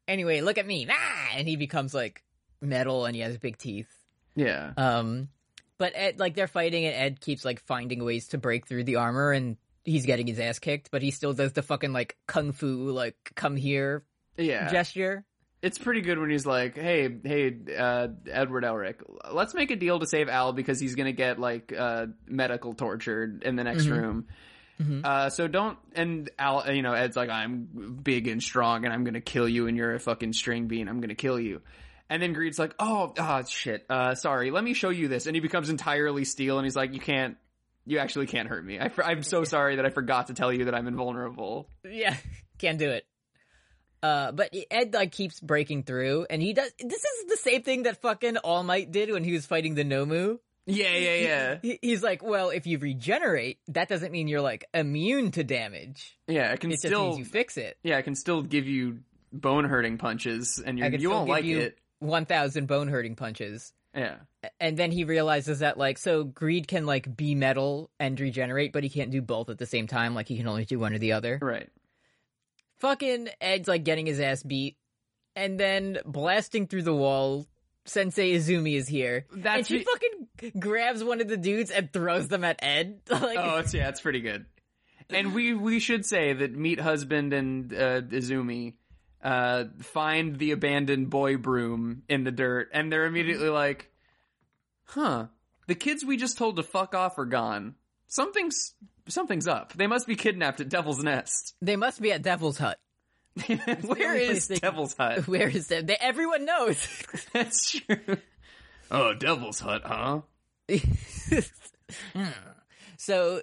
[0.07, 1.27] Anyway, look at me, ah!
[1.35, 2.23] and he becomes like
[2.61, 3.87] metal, and he has big teeth.
[4.39, 5.29] Yeah, Um,
[5.77, 8.97] but Ed, like they're fighting, and Ed keeps like finding ways to break through the
[8.97, 12.51] armor, and he's getting his ass kicked, but he still does the fucking like kung
[12.51, 14.03] fu like come here
[14.37, 14.69] yeah.
[14.71, 15.25] gesture.
[15.61, 19.99] it's pretty good when he's like, "Hey, hey, uh, Edward Elric, let's make a deal
[19.99, 23.91] to save Al because he's gonna get like uh, medical tortured in the next Mhm.
[23.91, 24.27] room.
[24.79, 25.03] Mhm.
[25.03, 29.03] Uh, so don't." And Al, you know, Ed's like, "I'm big and strong, and I'm
[29.03, 30.87] gonna kill you, and you're a fucking string bean.
[30.87, 31.61] I'm gonna kill you."
[32.09, 33.85] And then Greed's like, "Oh, ah, shit.
[33.89, 34.51] Uh, sorry.
[34.51, 37.37] Let me show you this." And he becomes entirely steel, and he's like, "You can't."
[37.85, 38.77] You actually can't hurt me.
[38.79, 41.67] I, am so sorry that I forgot to tell you that I'm invulnerable.
[41.83, 42.15] Yeah,
[42.59, 43.05] can't do it.
[44.03, 46.71] Uh, but Ed like keeps breaking through, and he does.
[46.79, 49.83] This is the same thing that fucking All Might did when he was fighting the
[49.83, 50.39] Nomu.
[50.65, 51.57] Yeah, yeah, yeah.
[51.61, 56.17] He- He's like, well, if you regenerate, that doesn't mean you're like immune to damage.
[56.27, 57.77] Yeah, I can It just still means you fix it.
[57.83, 58.99] Yeah, I can still give you
[59.33, 61.79] bone hurting punches, and you you won't like you it.
[61.99, 63.73] One thousand bone hurting punches.
[63.95, 64.17] Yeah,
[64.59, 68.83] And then he realizes that like, so Greed can like be metal and regenerate, but
[68.83, 70.13] he can't do both at the same time.
[70.13, 71.39] Like he can only do one or the other.
[71.41, 71.67] right.
[72.79, 74.77] fucking Ed's like getting his ass beat,
[75.35, 77.45] and then blasting through the wall.
[77.85, 81.91] Sensei Izumi is here, and That's she the- fucking grabs one of the dudes and
[81.91, 82.99] throws them at Ed.
[83.09, 84.45] like, Oh, it's yeah, it's pretty good.
[85.09, 88.75] And we we should say that Meat Husband and uh, Izumi
[89.23, 93.91] uh, find the abandoned boy broom in the dirt, and they're immediately like,
[94.85, 95.27] "Huh,
[95.67, 97.75] the kids we just told to fuck off are gone.
[98.07, 98.73] Something's
[99.07, 99.73] something's up.
[99.73, 101.55] They must be kidnapped at Devil's Nest.
[101.61, 102.79] they must be at Devil's Hut.
[103.47, 105.27] where is only they Devil's Hut?
[105.27, 105.87] Where is that?
[105.87, 107.03] They, everyone knows.
[107.33, 108.17] That's true.
[108.89, 110.21] Oh, Devil's Hut, huh?
[112.13, 112.23] Hmm.
[112.97, 113.41] so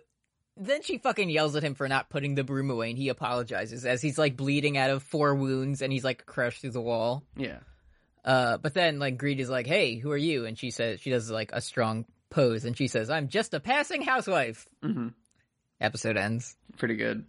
[0.56, 3.84] then she fucking yells at him for not putting the broom away, and he apologizes
[3.84, 7.22] as he's like bleeding out of four wounds, and he's like crushed through the wall.
[7.36, 7.58] Yeah.
[8.24, 11.10] Uh, but then like Greed is like, "Hey, who are you?" And she says she
[11.10, 15.08] does like a strong pose, and she says, "I'm just a passing housewife." hmm
[15.80, 16.56] Episode ends.
[16.78, 17.24] Pretty good.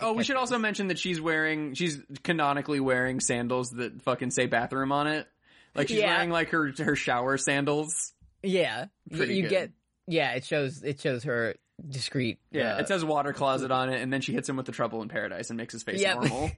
[0.00, 4.46] Oh, we should also mention that she's wearing, she's canonically wearing sandals that fucking say
[4.46, 5.26] bathroom on it.
[5.74, 6.16] Like she's Yeah.
[6.16, 8.12] wearing like her her shower sandals.
[8.42, 9.50] Yeah, Y- Pretty you good.
[9.50, 9.70] get.
[10.08, 11.54] Yeah, it shows it shows her
[11.88, 12.38] discreet.
[12.50, 14.72] Yeah, uh, it says water closet on it, and then she hits him with the
[14.72, 16.16] trouble in paradise and makes his face Yep.
[16.20, 16.50] normal.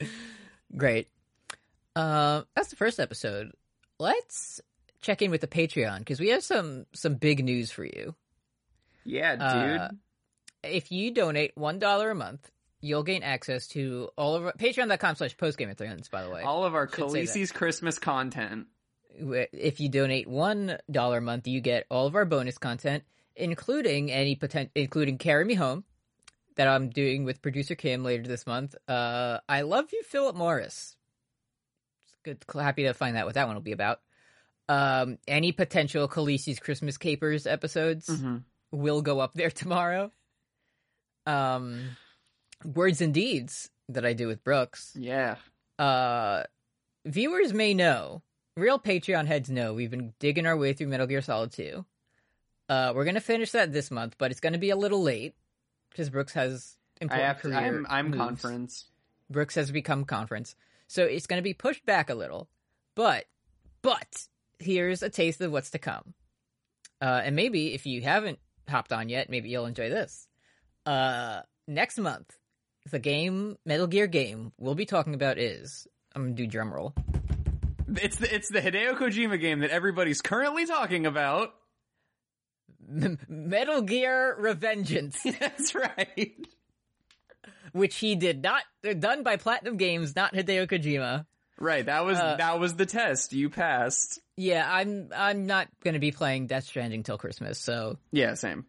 [0.76, 1.08] great.
[1.96, 3.52] Uh, that's the first episode.
[3.98, 4.60] Let's
[5.02, 8.14] check in with the Patreon because we have some some big news for you.
[9.04, 9.80] yeah, dude.
[9.80, 9.88] Uh,
[10.62, 12.48] If you donate one dollar a month,
[12.80, 16.42] you'll gain access to all of our patreon.com slash postgame of thrones by the way
[16.42, 17.28] All of our should say that.
[17.30, 18.66] Khaleesi's Christmas content.
[19.20, 23.02] If you donate one dollar a month you get all of our bonus content
[23.38, 25.84] including any potent including carry me home
[26.56, 30.96] that i'm doing with producer kim later this month uh i love you philip morris
[32.04, 34.00] it's good happy to find out what that one will be about
[34.68, 38.42] Um, any potential Khaleesi's Christmas Capers episodes Mhm.
[38.70, 40.12] will go up there tomorrow.
[41.26, 41.96] Um,
[42.64, 44.92] words and deeds that I do with Brooks.
[44.94, 45.36] Yeah.
[45.78, 46.42] Uh,
[47.06, 48.22] viewers may know,
[48.56, 51.84] real Patreon heads know, we've been digging our way through Metal Gear Solid 2.
[52.68, 55.34] Uh, we're gonna finish that this month, but it's gonna be a little late
[55.90, 56.76] because Brooks has
[57.08, 58.18] I have career I'm I'm moves.
[58.18, 58.84] conference.
[59.30, 60.56] Brooks has become conference.
[60.86, 62.48] So it's going to be pushed back a little.
[62.94, 63.26] But,
[63.82, 64.26] but,
[64.58, 66.14] here's a taste of what's to come.
[67.00, 70.26] Uh, and maybe if you haven't hopped on yet, maybe you'll enjoy this.
[70.84, 72.36] Uh, next month,
[72.90, 76.72] the game, Metal Gear game, we'll be talking about is, I'm going to do drum
[76.72, 76.94] roll.
[77.96, 81.54] It's the it's the Hideo Kojima game that everybody's currently talking about.
[82.88, 86.34] M- Metal Gear Revengeance, That's right.
[87.72, 91.26] which he did not, they're done by Platinum Games, not Hideo Kojima.
[91.60, 91.84] Right.
[91.84, 93.32] That was Uh, that was the test.
[93.32, 94.20] You passed.
[94.36, 98.34] Yeah, I'm, I'm not going to be playing Death Stranding till Christmas, so Yeah.
[98.34, 98.66] Same.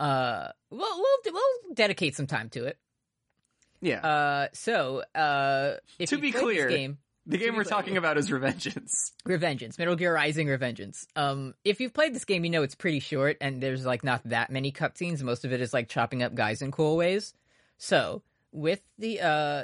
[0.00, 2.76] uh we'll we'll we'll dedicate some time to it.
[3.80, 4.00] Yeah.
[4.00, 9.12] Uh so uh if To be clear, game the game we're talking about is Revengeance.
[9.26, 11.06] Revengeance, Metal Gear Rising Revengeance.
[11.16, 14.22] Um if you've played this game you know it's pretty short and there's like not
[14.28, 17.34] that many cutscenes, most of it is like chopping up guys in cool ways.
[17.78, 19.62] So, with the uh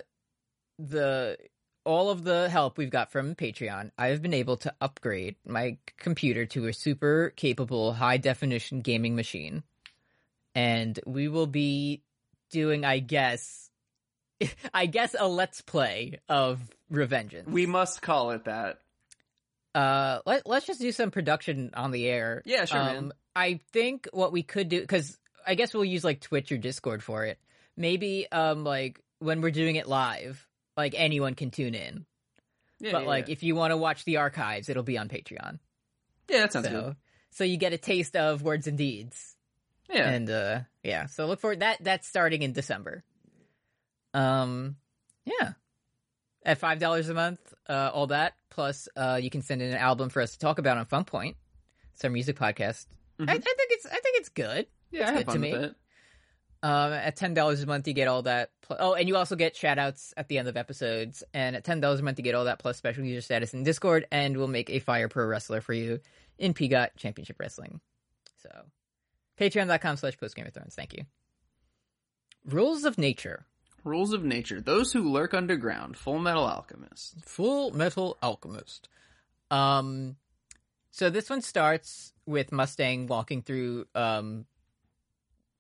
[0.79, 1.37] the
[1.85, 6.47] all of the help we've got from Patreon, I've been able to upgrade my computer
[6.47, 9.63] to a super capable high definition gaming machine.
[10.55, 12.03] And we will be
[12.51, 13.71] doing, I guess,
[14.75, 16.61] I guess a let's play of
[16.93, 17.47] Revengeance.
[17.49, 18.79] We must call it that.
[19.75, 22.43] Uh, let, let's just do some production on the air.
[22.45, 23.13] Yeah, sure, Um, man.
[23.37, 27.03] I think what we could do, because I guess we'll use like Twitch or Discord
[27.03, 27.39] for it.
[27.77, 30.45] Maybe, um, like when we're doing it live,
[30.77, 32.05] like anyone can tune in.
[32.81, 32.93] Yeah.
[32.93, 33.33] but yeah, like yeah.
[33.35, 35.59] if you want to watch the archives, it'll be on Patreon.
[36.29, 36.97] yeah, that sounds So, good.
[37.31, 39.37] so you get a taste of words and deeds.
[39.89, 40.09] Yeah.
[40.09, 43.03] And uh yeah, so look for that that's starting in December.
[44.15, 44.77] Um
[45.25, 45.53] yeah.
[46.45, 49.77] At five dollars a month, uh all that, plus uh you can send in an
[49.77, 51.37] album for us to talk about on Fun Point.
[51.95, 52.87] It's our music podcast.
[53.21, 54.67] I, I think it's I think it's good.
[54.91, 55.53] yeah, I it's good to me.
[56.63, 59.37] Um at ten dollars a month you get all that pl- oh and you also
[59.37, 61.23] get shout outs at the end of episodes.
[61.35, 63.63] And at ten dollars a month you get all that plus special user status in
[63.63, 66.01] Discord and we'll make a fire pro wrestler for you
[66.39, 67.81] in PGOT Championship Wrestling.
[68.43, 68.49] So
[69.39, 70.75] Patreon.com slash post Game of Thrones.
[70.75, 71.05] Thank you.
[72.47, 73.47] Rules of Nature.
[73.85, 74.61] Rules of nature.
[74.61, 75.97] Those who lurk underground.
[75.97, 77.15] Full Metal Alchemist.
[77.25, 78.89] Full Metal Alchemist.
[79.51, 80.17] Um,
[80.91, 84.45] so this one starts with Mustang walking through um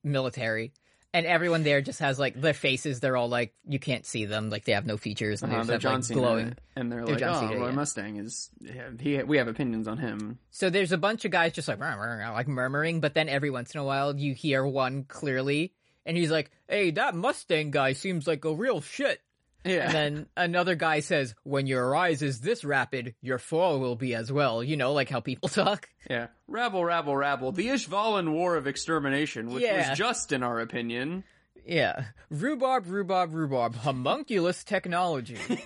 [0.05, 0.73] military,
[1.13, 3.01] and everyone there just has like their faces.
[3.01, 5.43] They're all like you can't see them, like they have no features.
[5.43, 6.55] And Uh, they they're just John like, Cena, glowing.
[6.77, 7.75] and they're, They're like, John "Oh, Cena, Roy yeah.
[7.75, 9.23] Mustang is yeah, he.
[9.23, 13.01] We have opinions on him." So there's a bunch of guys just like like murmuring,
[13.01, 15.73] but then every once in a while you hear one clearly,
[16.07, 19.21] and he's like, "Hey, that Mustang guy seems like a real shit."
[19.63, 23.97] Yeah, And then another guy says, "When your rise is this rapid, your fall will
[23.97, 25.89] be as well." You know, like how people talk.
[26.09, 26.29] yeah.
[26.49, 27.53] Rabble, rabble, rabble.
[27.53, 29.91] The Ishvalan War of Extermination, which Yeah.
[29.91, 31.25] was just in our opinion.
[31.67, 35.37] Yeah, rhubarb, rhubarb, rhubarb, homunculus technology.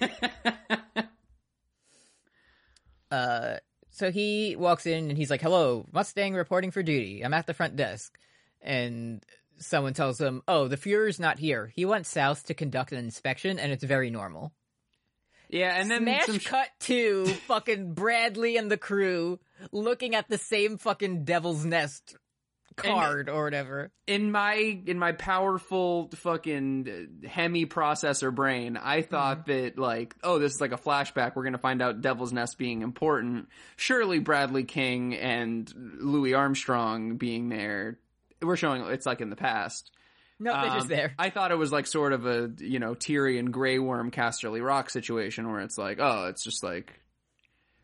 [3.10, 3.56] uh,
[3.90, 7.22] so he walks in and he's like, "Hello, Mustang reporting for duty.
[7.22, 8.18] I'm at the front desk."
[8.60, 9.22] And
[9.58, 11.72] someone tells him, "Oh, the Fuhrer's not here.
[11.74, 14.52] He went south to conduct an inspection, and it's very normal."
[15.48, 19.38] Yeah, and then Smash some cut to fucking Bradley and the crew
[19.72, 22.16] looking at the same fucking Devil's Nest
[22.76, 23.92] card or whatever.
[24.06, 30.38] in my in my powerful fucking uh, hemi processor brain, I thought that like, oh,
[30.38, 31.36] this is like a flashback.
[31.36, 33.48] We're gonna find out Devil's Nest being important.
[33.76, 37.98] Surely Bradley King and Louis Armstrong being there.
[38.42, 39.90] We're showing it's like in the past.
[40.40, 41.14] No, they're just Um, there.
[41.18, 44.90] I thought it was like sort of a you know Tyrion Grey Worm Casterly Rock
[44.90, 47.00] situation where it's like, oh, it's just like,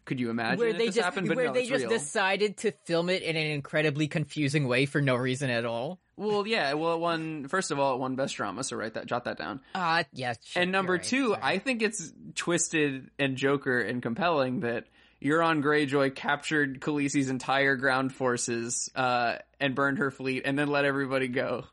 [0.05, 1.29] could you imagine where they this just happened?
[1.29, 1.91] But where no, they just real.
[1.91, 6.01] decided to film it in an incredibly confusing way for no reason at all.
[6.17, 6.75] Well, yeah.
[6.75, 7.47] Well, it won.
[7.49, 8.65] First of all, it won best drama.
[8.65, 9.61] So write that, jot that down.
[9.75, 10.35] Ah, yeah.
[10.43, 11.41] shit, and number right, two, sorry.
[11.43, 14.87] I think it's twisted and Joker and compelling that
[15.23, 20.85] Euron Greyjoy captured Khaleesi's entire ground forces uh, and burned her fleet, and then let
[20.85, 21.65] everybody go,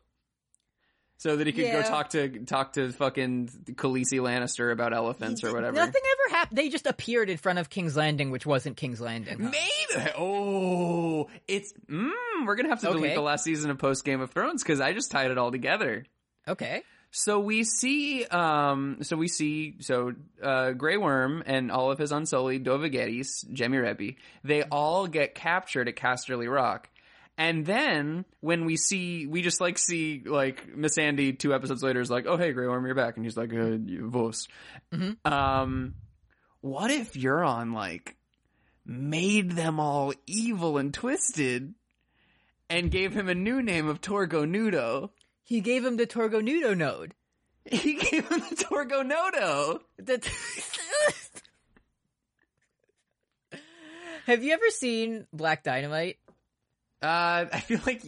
[1.16, 1.82] so that he could Yeah.
[1.82, 5.74] go talk to talk to fucking Khaleesi Lannister about elephants or whatever.
[5.76, 6.58] Nothing ever happened.
[6.58, 9.40] They just appeared in front of King's Landing, which wasn't King's Landing.
[9.40, 9.50] huh?
[9.50, 10.10] Maybe.
[10.16, 11.72] Oh, it's.
[11.90, 12.10] Mm,
[12.46, 14.92] we're gonna have to delete the last season of post Game of Thrones because I
[14.92, 16.04] just tied it all together.
[16.46, 16.82] Okay.
[17.10, 22.12] So we see, um, so we see, so, uh, Grey Worm and all of his
[22.12, 26.90] unsullied Dovagetis, Jemirebi, they all get captured at Casterly Rock.
[27.38, 32.10] And then when we see, we just like see like Missandei two episodes later is
[32.10, 34.48] like, oh hey Grey Worm, you're back, and he's like, uh, Vos.
[35.24, 35.94] Um,
[36.60, 38.16] what if Euron like
[38.84, 41.74] made them all evil and twisted,
[42.68, 45.10] and gave him a new name of Torgo Nudo?
[45.48, 47.14] He gave him the Torgo Nudo node.
[47.70, 49.80] He gave him the Torgo Nodo.
[49.96, 50.26] The-
[54.26, 56.18] Have you ever seen Black Dynamite?
[57.00, 58.02] Uh, I feel like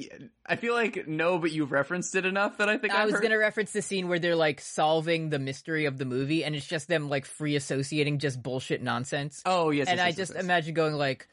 [0.45, 3.15] I feel like no, but you've referenced it enough that I think I I've was
[3.15, 6.55] heard- gonna reference the scene where they're like solving the mystery of the movie, and
[6.57, 9.43] it's just them like free associating just bullshit nonsense.
[9.47, 10.43] Oh yes, and yes, I yes, just yes.
[10.45, 11.29] imagine going like,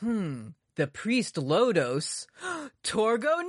[0.00, 2.26] hmm, the priest Lodos,
[2.84, 3.42] Torgo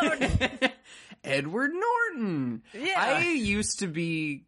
[0.00, 0.72] Nord,
[1.24, 2.62] Edward Norton.
[2.72, 2.94] Yeah.
[2.96, 4.44] I used to be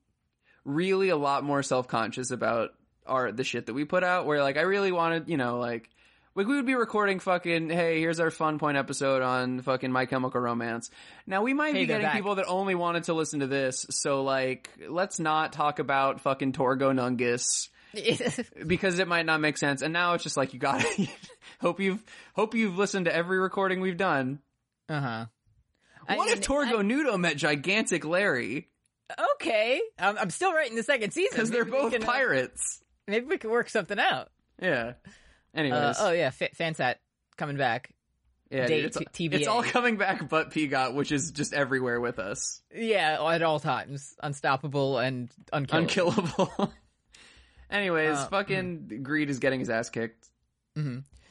[0.64, 2.70] really a lot more self conscious about
[3.06, 4.26] our the shit that we put out.
[4.26, 5.88] Where like I really wanted, you know, like
[6.34, 10.06] like we would be recording fucking hey here's our fun point episode on fucking My
[10.06, 10.90] Chemical Romance.
[11.26, 12.14] Now we might Hey, be getting back.
[12.14, 13.86] people that only wanted to listen to this.
[13.90, 17.70] So like let's not talk about fucking Torgo Nungus.
[18.66, 19.82] because it might not make sense.
[19.82, 20.84] And now it's just like you got
[21.60, 22.02] hope you've
[22.34, 24.40] hope you've listened to every recording we've done.
[24.88, 25.26] uh huh.
[26.08, 28.68] What if Torgo Nudo met Gigantic Larry?
[29.36, 32.82] Okay, I'm, I'm still writing the second season Because they're both can, uh, pirates.
[33.06, 34.30] maybe we can work something out.
[34.60, 34.94] Yeah.
[35.54, 36.96] Anyways, Uh, oh yeah, F- Fansat
[37.36, 37.90] coming back.
[38.50, 42.18] yeah, dude, it's, t- it's all coming back, but Peagot, which is just everywhere with
[42.18, 46.22] us, Yeah, at all times, unstoppable and unkillable.
[46.24, 46.72] unkillable.
[47.70, 50.28] Anyways, Uh, fucking Greed is getting his ass kicked.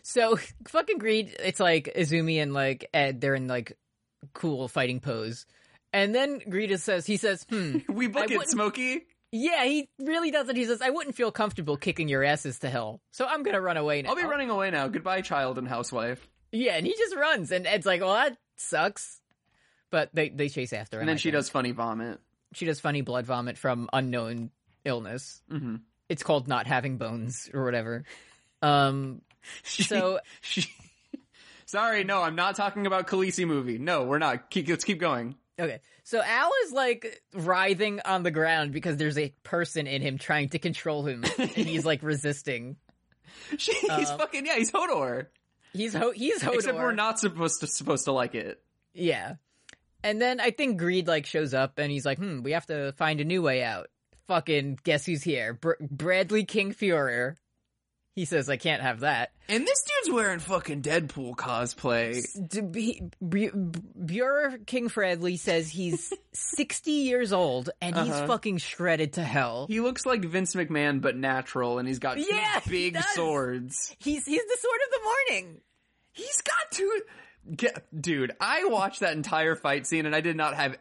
[0.03, 3.77] So fucking Greed, it's like Izumi and like Ed, they're in like
[4.33, 5.45] cool fighting pose.
[5.93, 9.05] And then Greed says, he says, hmm, We book I it, Smokey.
[9.31, 10.55] yeah, he really does it.
[10.57, 13.01] He says, I wouldn't feel comfortable kicking your asses to hell.
[13.11, 14.09] So I'm gonna run away now.
[14.09, 14.87] I'll be running away now.
[14.89, 16.27] Goodbye, child and housewife.
[16.51, 17.51] Yeah, and he just runs.
[17.51, 19.21] And Ed's like, well, that sucks.
[19.89, 21.01] But they, they chase after him.
[21.01, 21.35] And then I she think.
[21.35, 22.19] does funny vomit.
[22.53, 24.51] she does funny blood vomit from unknown
[24.83, 25.41] illness.
[25.49, 25.75] hmm
[26.09, 28.03] It's called not having bones or whatever.
[28.61, 29.21] Um,
[29.63, 30.65] so She...
[31.65, 33.77] Sorry, no, I'm not talking about Khaleesi movie.
[33.77, 34.49] No, we're not.
[34.49, 35.35] Keep, let's keep going.
[35.59, 35.81] Okay.
[36.03, 40.49] So Al is like writhing on the ground because there's a person in him trying
[40.49, 42.77] to control him and he's like resisting.
[43.57, 45.27] She, he's Uh, fucking yeah, he's Hodor.
[45.73, 46.55] He's ho- he's Hodor.
[46.55, 48.61] Except we're not supposed to supposed to like it.
[48.93, 49.35] Yeah.
[50.03, 52.93] And then I think Greed like shows up and he's like, "Hmm, we have to
[52.93, 53.89] find a new way out."
[54.27, 55.53] Fucking guess who's here?
[55.53, 57.35] Br- Bradley King Fuhrer.
[58.15, 62.23] He says, "I can't have that." And this dude's wearing fucking Deadpool cosplay.
[62.71, 63.51] B- B-
[64.05, 68.25] Bureau King Bradley says he's 60 years old and he's Uh-huh.
[68.27, 69.67] fucking shredded to hell.
[69.69, 73.05] He looks like Vince McMahon but natural, and he's got two Yeah, big does.
[73.13, 73.95] swords.
[73.99, 75.03] He's he's the sword of the
[75.39, 75.61] morning.
[76.11, 77.01] He's got two.
[77.97, 80.75] Dude, I watched that entire fight scene, and I did not have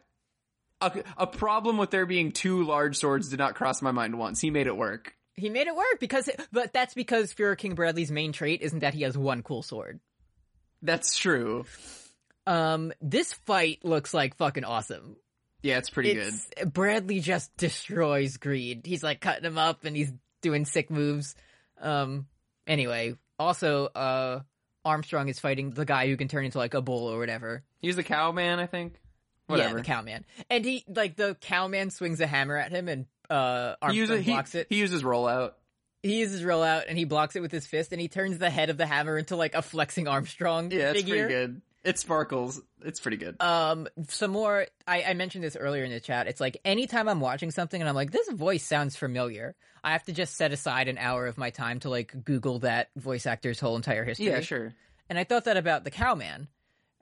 [0.81, 3.29] a, a problem with there being two large swords.
[3.29, 4.41] Did not cross my mind once.
[4.41, 5.15] He made it work.
[5.35, 8.95] He made it work because, but that's because Fuhrer King Bradley's main trait isn't that
[8.95, 10.01] he has one cool sword.
[10.83, 11.67] That's true.
[12.47, 15.17] Um, this fight looks like fucking awesome.
[15.63, 16.73] Yeah, it's pretty good.
[16.73, 18.87] Bradley just destroys Greed.
[18.87, 21.35] He's like cutting him up and he's doing sick moves.
[21.81, 22.27] Um,
[22.67, 24.41] anyway, also, uh,
[24.85, 27.65] Armstrong is fighting the guy who can turn into like a bull or whatever.
[27.81, 28.95] He's the cowman, I think.
[29.47, 29.77] Whatever.
[29.77, 30.25] Yeah, the cowman.
[30.51, 34.25] And he, like, the cowman swings a hammer at him and, uh, Armstrong he uses,
[34.25, 34.67] he, blocks it.
[34.71, 35.53] he uses rollout.
[36.03, 38.51] he uses roll out and he blocks it with his fist and he turns the
[38.51, 41.27] head of the hammer into like a flexing Armstrong Yeah, it's figure.
[41.27, 41.63] pretty good.
[41.85, 42.61] It sparkles.
[42.85, 43.41] It's pretty good.
[43.41, 44.67] Um, some more.
[44.89, 46.27] I, I mentioned this earlier in the chat.
[46.27, 49.55] It's like anytime I'm watching something and I'm like, this voice sounds familiar.
[49.85, 52.91] I have to just set aside an hour of my time to like Google that
[52.97, 54.27] voice actor's whole entire history.
[54.27, 54.75] yeah, sure.
[55.09, 56.49] And I thought that about the cowman.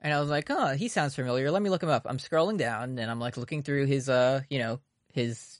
[0.01, 1.49] And I was like, oh, he sounds familiar.
[1.51, 2.05] Let me look him up.
[2.07, 4.79] I'm scrolling down and I'm like looking through his, uh, you know,
[5.13, 5.59] his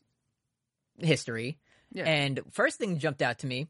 [1.00, 1.58] history.
[1.91, 2.04] Yeah.
[2.04, 3.67] And first thing jumped out to me,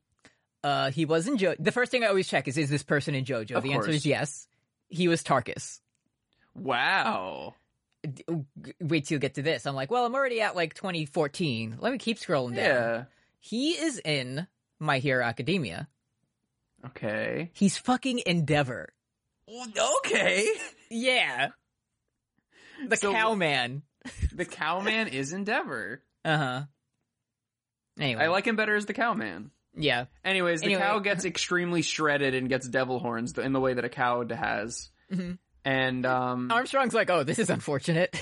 [0.64, 1.56] uh, he was in Jo.
[1.60, 3.56] The first thing I always check is, is this person in JoJo?
[3.56, 4.48] Of the answer is yes.
[4.90, 5.80] He was Tarkus.
[6.56, 7.54] Wow.
[8.80, 9.66] Wait till you get to this.
[9.66, 11.78] I'm like, well, I'm already at like 2014.
[11.80, 12.66] Let me keep scrolling down.
[12.66, 13.04] Yeah.
[13.40, 14.48] He is in
[14.80, 15.88] My Hero Academia.
[16.88, 17.52] Okay.
[17.54, 18.90] He's fucking Endeavor.
[19.50, 20.48] Okay.
[20.90, 21.50] Yeah.
[22.88, 23.84] The So- cowman.
[24.34, 26.04] The cowman is Endeavor.
[26.24, 26.62] Uh huh.
[28.00, 28.22] Anyway.
[28.24, 29.52] I like him better as the cowman.
[29.76, 30.06] Yeah.
[30.24, 30.82] Anyways, the Anyway.
[30.82, 34.90] cow gets extremely shredded and gets devil horns in the way that a cow has.
[35.12, 35.38] Mhm.
[35.64, 38.16] And um, Armstrong's like, oh, this is unfortunate.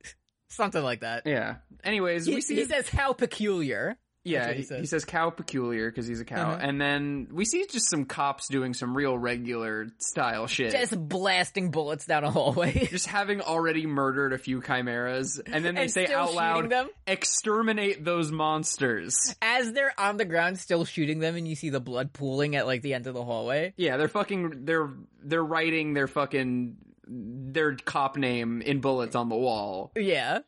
[0.48, 1.22] Something like that.
[1.26, 1.56] Yeah.
[1.84, 3.96] Anyways, He, we see he says how peculiar.
[4.22, 4.80] Yeah, he, says.
[4.80, 6.58] he says cow peculiar because he's a cow, Uh-huh.
[6.60, 10.72] and then we see just some cops doing some real regular style shit.
[10.72, 12.86] Just blasting bullets down a hallway.
[12.90, 16.90] just having already murdered a few chimeras, and then they And say out loud, them?
[17.06, 21.80] "Exterminate those monsters." As they're on the ground still shooting them and you see the
[21.80, 23.72] blood pooling at like the end of the hallway.
[23.78, 24.66] Yeah, they're fucking.
[24.66, 24.90] They're
[25.22, 30.40] they're writing their fucking their cop name in bullets on the wall, Yeah.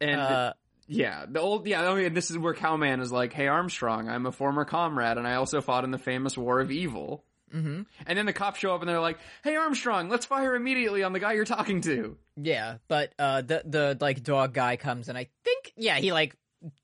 [0.00, 0.52] and Uh,
[0.88, 1.90] yeah, the old yeah.
[1.90, 5.26] I mean, this is where Cowman is like, "Hey Armstrong, I'm a former comrade, and
[5.26, 7.24] I also fought in the famous War of Evil."
[7.54, 7.82] Mm-hmm.
[8.06, 11.12] And then the cops show up and they're like, "Hey Armstrong, let's fire immediately on
[11.12, 15.16] the guy you're talking to." yeah, but uh the the like dog guy comes and
[15.16, 16.36] I think yeah, he like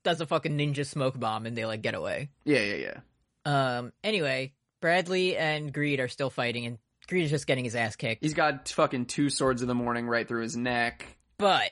[0.03, 2.29] does a fucking ninja smoke bomb and they like get away.
[2.45, 2.99] Yeah, yeah,
[3.45, 3.77] yeah.
[3.77, 6.77] Um anyway, Bradley and Greed are still fighting and
[7.07, 8.23] Greed is just getting his ass kicked.
[8.23, 11.05] He's got fucking two swords of the morning right through his neck.
[11.37, 11.71] But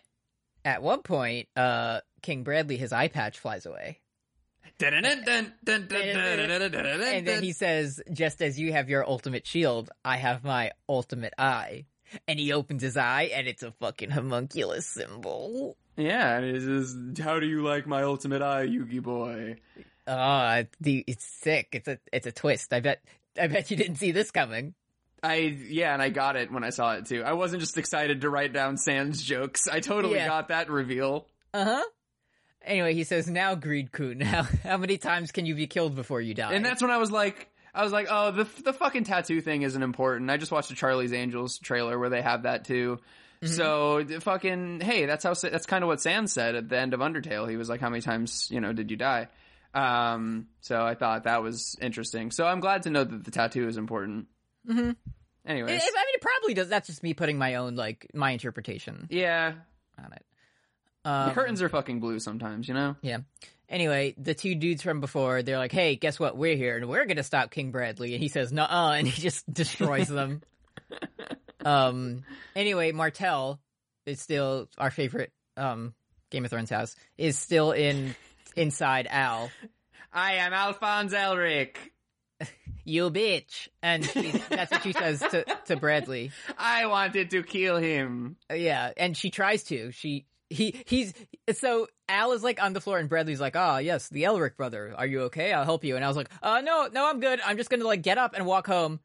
[0.66, 4.00] at one point, uh King Bradley his eye patch flies away.
[4.80, 5.06] And
[7.28, 11.86] then he says, just as you have your ultimate shield, I have my ultimate eye.
[12.28, 15.78] And he opens his eye and it's a fucking homunculus symbol.
[15.98, 16.96] Yeah, and it is.
[17.24, 19.58] How do you like my ultimate eye, Yugi boy?
[20.08, 21.70] Ah, the it's sick.
[21.74, 22.74] It's a it's a twist.
[22.74, 23.02] I bet
[23.40, 24.74] I bet you didn't see this coming.
[25.24, 27.24] I yeah, and I got it when I saw it too.
[27.24, 29.68] I wasn't just excited to write down Sans jokes.
[29.68, 30.28] I totally Yeah.
[30.28, 31.28] got that reveal.
[31.54, 31.84] Uh-huh.
[32.64, 36.22] Anyway, he says, now Greed Kun, how how many times can you be killed before
[36.22, 36.54] you die?
[36.54, 39.64] And that's when I was like, I was like, oh, the the fucking tattoo thing
[39.64, 40.30] isn't important.
[40.30, 43.00] I just watched a Charlie's Angels trailer where they have that too.
[43.44, 47.00] So fucking hey, that's how that's kind of what Sans said at the end of
[47.00, 47.50] Undertale.
[47.50, 49.30] He was like, how many times you know did you die?
[49.74, 52.32] Um, so I thought that was interesting.
[52.32, 54.28] So I'm glad to know that the tattoo is important.
[54.70, 54.92] Mm-hmm.
[55.46, 56.70] I Anyways, I mean, it probably does.
[56.70, 59.54] That's just me putting my own, like, my interpretation yeah,
[59.98, 60.24] on it.
[61.04, 62.96] Um, the curtains are fucking blue sometimes, you know.
[63.02, 63.20] Yeah.
[63.70, 66.38] Anyway, the two dudes from before, they're like, hey, guess what?
[66.38, 68.14] We're here and we're gonna stop King Bradley.
[68.14, 70.42] And he says, no, uh, and he just destroys them.
[71.66, 72.24] um,
[72.56, 73.60] anyway, Martell
[74.06, 75.94] is still our favorite, um,
[76.30, 78.14] Game of Thrones house, is still in,
[78.56, 79.50] inside Al.
[80.12, 81.78] I am Alphonse Elric.
[82.84, 83.68] You bitch.
[83.84, 86.32] And she, that's what she says to, to Bradley.
[86.58, 88.38] I wanted to kill him.
[88.52, 89.92] Yeah, and she tries to.
[89.92, 91.14] She he he's
[91.54, 94.94] so Al is like on the floor and Bradley's like, "Ah, yes, the Elric brother.
[94.98, 95.54] Are you okay?
[95.54, 97.40] I'll help you." And I was like, "Uh, no, no, I'm good.
[97.46, 99.00] I'm just gonna like get up and walk home."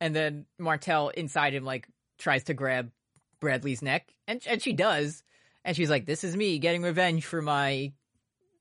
[0.00, 1.88] And then Martell inside him like
[2.18, 2.90] tries to grab
[3.40, 5.22] Bradley's neck, and and she does,
[5.64, 7.92] and she's like, "This is me getting revenge for my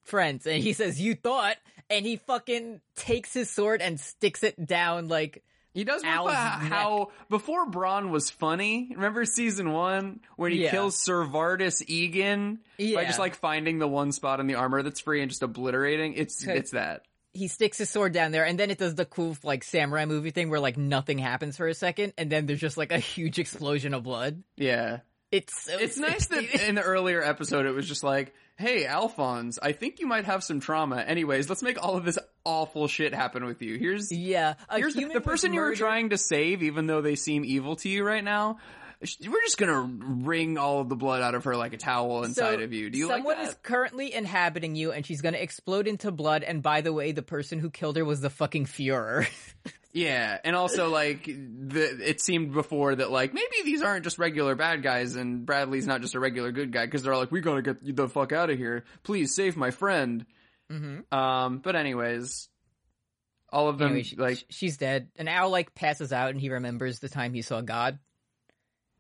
[0.04, 1.58] friends." And he says, "You thought?"
[1.90, 5.44] And he fucking takes his sword and sticks it down like.
[5.74, 8.90] He does Al's remember how before Bronn was funny.
[8.94, 10.72] Remember season one when he Yeah.
[10.72, 13.04] kills Ser Vardis Egen by Yeah.
[13.06, 16.14] just like finding the one spot in the armor that's free and just obliterating.
[16.16, 16.58] It's Okay.
[16.58, 17.04] it's that.
[17.34, 20.32] he sticks his sword down there and then it does the cool like samurai movie
[20.32, 23.40] thing where like nothing happens for a second and then there's just like a huge
[23.40, 24.44] explosion of blood.
[24.58, 25.00] Yeah,
[25.32, 29.58] It's so it's nice that in the earlier episode it was just like, "Hey, Alphonse,
[29.62, 30.98] I think you might have some trauma.
[30.98, 33.78] Anyways, let's make all of this awful shit happen with you.
[33.78, 37.44] Here's yeah, here's the, the person you were trying to save, even though they seem
[37.46, 38.58] evil to you right now."
[39.02, 42.60] We're just gonna wring all of the blood out of her like a towel inside
[42.60, 42.92] So, of you.
[42.92, 43.48] Do you like someone that?
[43.48, 47.24] is currently inhabiting you and she's gonna explode into blood and by the way the
[47.24, 49.28] person who killed her was the fucking Fuhrer.
[49.94, 54.56] Yeah, and also like the it seemed before that like maybe these aren't just regular
[54.56, 57.42] bad guys and Bradley's not just a regular good guy because they're all like we
[57.42, 58.86] gotta get the fuck out of here.
[59.04, 60.26] Please save my friend.
[60.72, 61.14] mm-hmm.
[61.18, 62.48] Um, but anyways,
[63.52, 66.50] all of them anyway, she, like she's dead and Al like passes out and he
[66.50, 68.00] remembers the time he saw God.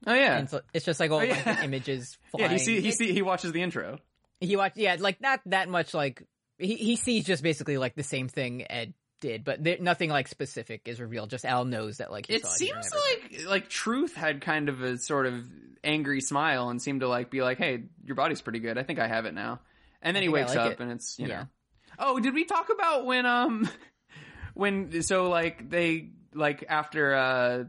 [0.07, 1.55] oh yeah And so it's just like all Oh, like, yeah.
[1.55, 3.99] the images yeah he see he see he watches the intro.
[4.41, 5.93] He watched, yeah, like not that much.
[5.93, 6.23] Like
[6.57, 10.27] he he sees just basically like the same thing Ed did, but there, nothing like
[10.27, 11.29] specific is revealed.
[11.29, 15.25] Just Al knows that like It seems like like Truth had kind of a sort
[15.27, 15.45] of
[15.83, 18.77] angry smile and seemed to like be like, "Hey, your body's pretty good.
[18.77, 19.61] I think I have it now."
[20.01, 20.79] And then he wakes like up it.
[20.81, 21.39] and it's you Yeah.
[21.43, 21.47] know.
[21.99, 23.69] Oh, did we talk about when um
[24.53, 27.63] when so like they like after uh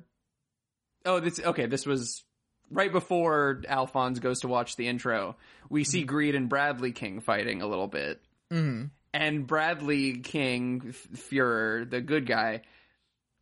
[1.05, 2.25] oh this okay this was
[2.71, 5.37] right before Alphonse goes to watch the intro.
[5.69, 8.21] We see Greed and Bradley King fighting a little bit.
[8.51, 8.85] it.
[9.15, 12.63] And Bradley King, Fuhrer, the good guy,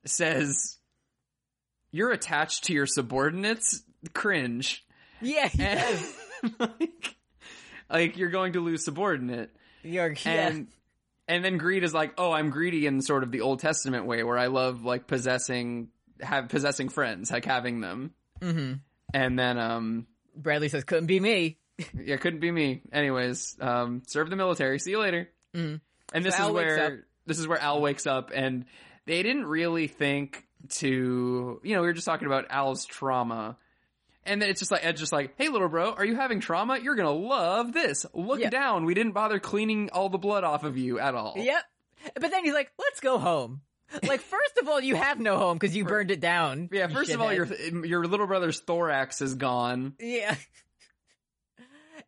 [0.05, 0.79] says,
[1.93, 3.83] You're attached to your subordinates?
[4.13, 4.85] Cringe.
[5.21, 5.49] Yeah,
[6.59, 7.17] like,
[7.91, 9.55] like, you're going to lose subordinate.
[9.83, 10.49] You're, yeah.
[10.49, 10.67] And,
[11.29, 14.25] and then Greed is like, Oh, I'm greedy in sort of the Old Testament way
[14.25, 15.89] where I love, like, possessing,
[16.21, 18.13] have, possessing friends, like having them.
[18.43, 18.73] hmm
[19.15, 20.07] And then, um,
[20.37, 21.59] Bradley says, "Couldn't be me."
[21.95, 22.83] yeah, couldn't be me.
[22.93, 24.79] Anyways, um, serve the military.
[24.79, 25.29] See you later.
[25.55, 25.81] Mhm.
[26.13, 28.65] And this So is where this is where Al wakes up, and
[29.07, 30.47] they didn't really think
[30.77, 31.61] to.
[31.63, 33.57] You know, we were just talking about Al's trauma.
[34.27, 36.79] And then it's just like Ed's just like, "Hey, little bro, are you having trauma?
[36.79, 38.05] You're gonna love this.
[38.13, 38.51] Look Yeah.
[38.51, 38.85] down.
[38.85, 41.35] We didn't bother cleaning all the blood off of you at all.
[41.37, 41.65] Yep.
[42.15, 43.63] But then he's like, let's go home.
[44.07, 46.69] Like, first of all, you have no home because you burned it down.
[46.71, 46.87] Yeah.
[46.89, 47.47] First of all, your
[47.85, 49.95] your little brother's thorax is gone.
[49.99, 50.37] Yeah.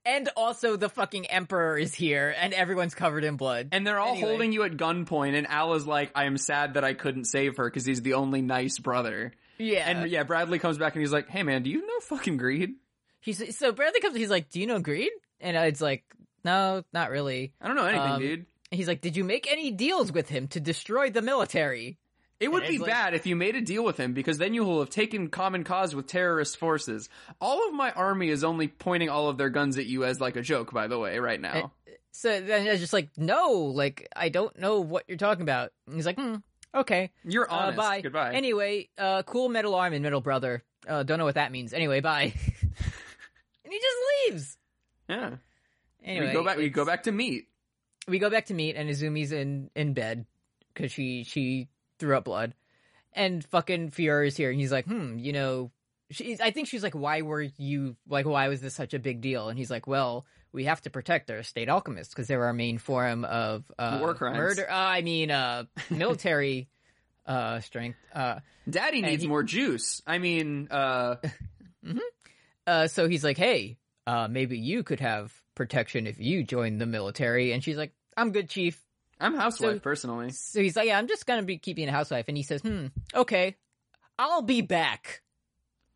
[0.05, 3.69] And also the fucking emperor is here and everyone's covered in blood.
[3.73, 4.29] And they're all Anyway.
[4.29, 7.57] holding you at gunpoint, and Al is like, I am sad that I couldn't save
[7.59, 9.33] her because he's the only nice brother.
[9.59, 9.89] yeah.
[9.89, 12.71] And yeah, Bradley comes back and he's like, hey man, do you know fucking Greed?
[13.21, 16.03] he's so Bradley comes he's like, "Do you know Greed?" And it's like,
[16.45, 18.47] "No, not really." I don't know anything, Um, dude.
[18.73, 21.99] And he's like, "Did you make any deals with him to destroy the military?"
[22.43, 24.65] It would be like- bad if you made a deal with him because then you
[24.65, 27.09] will have taken common cause with terrorist forces.
[27.41, 30.37] All of my army is only pointing all of their guns at you as like
[30.37, 31.73] a joke, by the way, right now.
[32.11, 35.73] So then I was just like, "No, like I don't know what you're talking about."
[35.87, 36.37] And he's like, "Hmm,
[36.75, 37.77] okay." You're Uh, honest.
[37.79, 38.01] bye.
[38.03, 38.35] Goodbye.
[38.35, 40.63] Anyway, uh, cool metal arm and metal brother.
[40.87, 41.73] Uh, don't know what that means.
[41.73, 42.35] Anyway, bye.
[43.65, 43.97] and he just
[44.31, 44.59] leaves.
[45.09, 45.37] yeah.
[46.05, 46.57] Anyway, we go back.
[46.59, 47.47] We go back to meet.
[48.09, 50.27] we go back to meet and Izumi's in in bed
[50.75, 51.69] because she she
[52.03, 52.53] threw up blood,
[53.13, 55.71] and fucking Fiora is here and he's like, hmm, you know,
[56.11, 59.21] she's I think she's like, why were you like, why was this such a big
[59.21, 59.49] deal?
[59.49, 62.79] And he's like, well, we have to protect our state alchemists because they're our main
[62.79, 64.37] form of uh, War crimes.
[64.37, 64.67] murder.
[64.69, 66.69] Uh, I mean, uh, military
[67.25, 67.99] uh strength.
[68.13, 70.03] Uh, Daddy needs he- more juice.
[70.07, 71.17] I mean, uh,
[72.67, 76.87] uh, so he's like, hey, uh, maybe you could have protection if you join the
[76.87, 77.53] military.
[77.53, 78.81] And she's like, I'm good, chief.
[79.23, 80.31] I'm housewife So- personally.
[80.33, 82.27] So he's like, yeah, I'm just gonna be keeping a housewife.
[82.29, 83.57] And he says, hmm, okay,
[84.19, 85.23] I'll be back.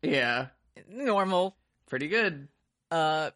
[0.01, 0.47] Yeah,
[0.89, 1.55] Normal.
[1.89, 2.47] pretty good.
[2.91, 3.31] Uh,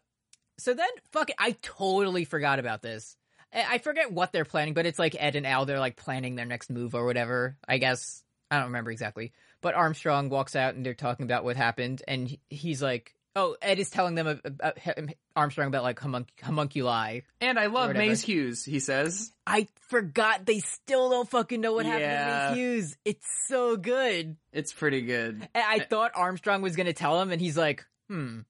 [0.58, 3.16] so then, fuck it, I totally forgot about this.
[3.52, 6.34] I I forget what they're planning, but it's like Ed and Al, they're like planning
[6.36, 7.56] their next move or whatever.
[7.68, 8.22] I guess.
[8.50, 9.32] I don't remember exactly.
[9.60, 12.02] But Armstrong walks out and they're talking about what happened.
[12.06, 15.82] And he- he's like, oh, Ed is telling them uh, uh, uh, about Armstrong about
[15.82, 17.20] like homunc- homunculi.
[17.40, 17.94] And I love.
[17.94, 18.64] Maes Hughes.
[18.64, 19.32] He says.
[19.46, 22.48] I forgot they still don't fucking know what happened Yeah.
[22.50, 22.96] to Maes Hughes.
[23.04, 24.36] It's so good.
[24.52, 25.48] It's pretty good.
[25.54, 28.40] And I thought Armstrong was going to tell him, and he's like, hmm,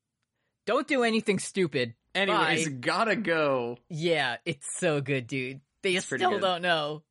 [0.67, 1.95] don't do anything stupid.
[2.15, 2.75] Anyways, Bye.
[2.75, 3.79] gotta go.
[3.89, 5.61] Yeah, it's so good, dude.
[5.83, 7.03] They pretty still don't know.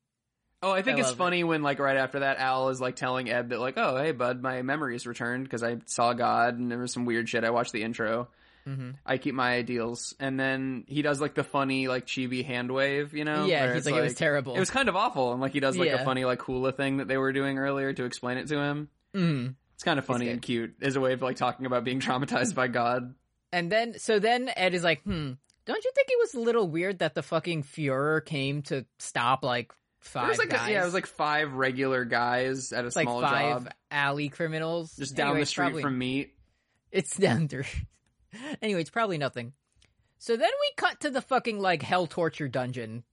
[0.64, 1.18] Oh, I think I it's love it.
[1.18, 4.12] funny when like right after that, Al is like telling Ed that like, oh, hey
[4.12, 7.44] bud, my memories returned because I saw God and there was some weird shit.
[7.44, 8.28] I watched the intro.
[8.68, 8.94] Mhm.
[9.04, 13.16] I keep my ideals, and then he does like the funny like chibi hand wave,
[13.16, 13.46] you know?
[13.46, 14.56] yeah, he's it's, like, it was terrible.
[14.56, 16.02] It was kind of awful, and like he does like Yeah.
[16.02, 18.90] a funny like hula thing that they were doing earlier to explain it to him.
[19.16, 19.56] Mm.
[19.74, 22.54] It's kind of funny and cute as a way of like talking about being traumatized
[22.54, 23.16] by God.
[23.52, 25.32] And then, so then Ed is like, hmm,
[25.66, 29.44] don't you think it was a little weird that the fucking Fuhrer came to stop
[29.44, 30.70] like five There was like guys?
[30.70, 34.96] yeah, it was like five regular guys at a like small five job, alley criminals.
[34.98, 36.34] just down Anyway, the street probably- from me.
[36.92, 37.66] It's down there.
[38.62, 39.54] anyway, it's probably nothing.
[40.18, 43.04] So then we cut to the fucking like hell torture dungeon,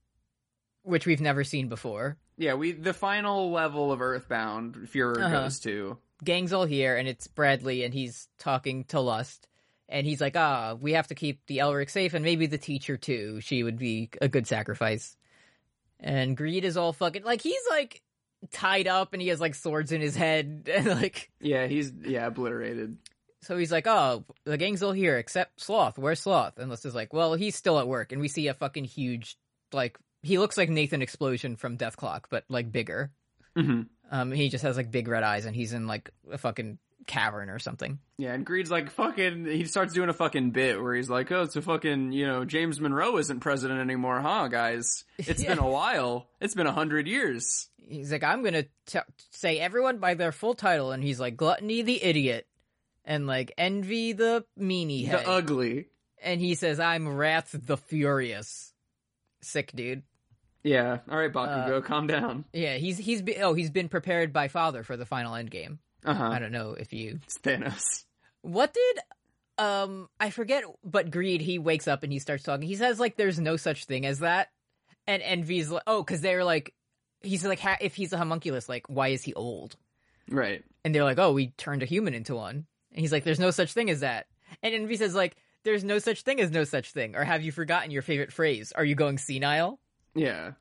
[0.82, 2.16] which we've never seen before.
[2.36, 5.42] Yeah, we the final level of Earthbound Führer Uh-huh.
[5.42, 5.98] goes to.
[6.24, 9.46] Gang's all here, and it's Bradley, and he's talking to Lust,
[9.88, 12.96] and he's like, "Ah, we have to keep the Elric safe, and maybe the teacher
[12.96, 13.40] too.
[13.40, 15.16] She would be a good sacrifice."
[16.00, 18.02] And Greed is all fucking like he's like
[18.52, 22.26] tied up, and he has like swords in his head, and like Yeah, he's yeah
[22.26, 22.96] obliterated.
[23.42, 25.98] so he's like, "Oh, the gang's all here except Sloth.
[25.98, 28.54] Where's Sloth?" And Lust is like, "Well, he's still at work," and we see a
[28.54, 29.36] fucking huge
[29.72, 33.10] like he looks like Nathan Explosion from Dethklok, but like bigger.
[33.56, 36.78] hmm Um, he just has like big red eyes, and he's in like a fucking
[37.08, 37.98] cavern or something.
[38.18, 39.46] Yeah, and Greed's like fucking.
[39.46, 42.44] He starts doing a fucking bit where he's like, "Oh, it's a fucking you know
[42.44, 45.04] James Monroe isn't president anymore, huh, guys?
[45.18, 45.50] It's Yeah.
[45.56, 46.28] been a while.
[46.40, 48.98] It's been a hundred years." he's like, I'm gonna t-
[49.30, 52.46] say everyone by their full title, and he's like, Gluttony the idiot,
[53.04, 55.86] and like Envy the meanie head, The ugly.
[56.22, 58.74] and he says, I'm Wrath the furious.
[59.40, 60.02] Sick dude.
[60.62, 60.98] Yeah.
[61.10, 62.44] All right, Uh, Bakugo, calm down.
[62.52, 65.78] Yeah, he's he's be- oh he's been prepared by father for the final end game.
[66.04, 66.28] Uh huh.
[66.30, 68.04] I don't know if you It's Thanos.
[68.42, 68.98] what did
[69.58, 72.66] um I forget, but Greed he wakes up and he starts talking.
[72.68, 74.48] He says like there's no such thing as that,
[75.06, 76.74] and Envy's like oh because they're like
[77.22, 79.76] he's like ha- if he's a homunculus like why is he old?
[80.30, 80.62] Right.
[80.84, 82.66] And they're like, oh, we turned a human into one.
[82.92, 84.26] And he's like, there's no such thing as that.
[84.62, 87.16] And Envy says, like, there's no such thing as no such thing.
[87.16, 88.70] Or have you forgotten your favorite phrase?
[88.72, 89.80] Are you going senile?
[90.14, 90.52] Yeah.